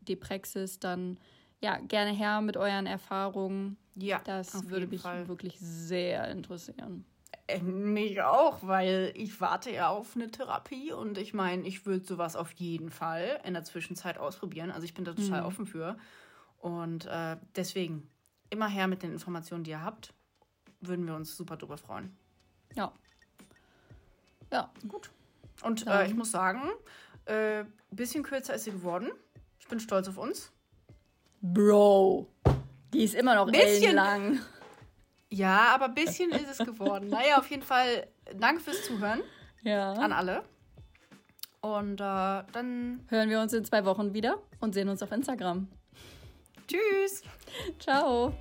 [0.00, 1.18] die Praxis, dann
[1.60, 3.76] ja, gerne her mit euren Erfahrungen.
[3.94, 5.28] Ja, das würde mich Fall.
[5.28, 7.04] wirklich sehr interessieren.
[7.46, 12.04] Äh, mich auch, weil ich warte ja auf eine Therapie und ich meine, ich würde
[12.04, 14.70] sowas auf jeden Fall in der Zwischenzeit ausprobieren.
[14.70, 15.46] Also ich bin da total mhm.
[15.46, 15.96] offen für.
[16.58, 18.08] Und äh, deswegen
[18.50, 20.14] immer her mit den Informationen, die ihr habt.
[20.80, 22.16] Würden wir uns super drüber freuen.
[22.74, 22.92] Ja.
[24.52, 24.70] Ja.
[24.86, 25.10] Gut.
[25.62, 26.62] Und äh, ich muss sagen,
[27.26, 29.10] ein äh, bisschen kürzer ist sie geworden.
[29.58, 30.52] Ich bin stolz auf uns.
[31.40, 32.28] Bro,
[32.92, 34.40] die ist immer noch bisschen lang.
[35.32, 37.08] Ja, aber ein bisschen ist es geworden.
[37.10, 38.06] Naja, auf jeden Fall
[38.38, 39.22] danke fürs Zuhören.
[39.62, 39.92] Ja.
[39.92, 40.42] An alle.
[41.62, 45.68] Und äh, dann hören wir uns in zwei Wochen wieder und sehen uns auf Instagram.
[46.66, 47.22] Tschüss.
[47.78, 48.34] Ciao.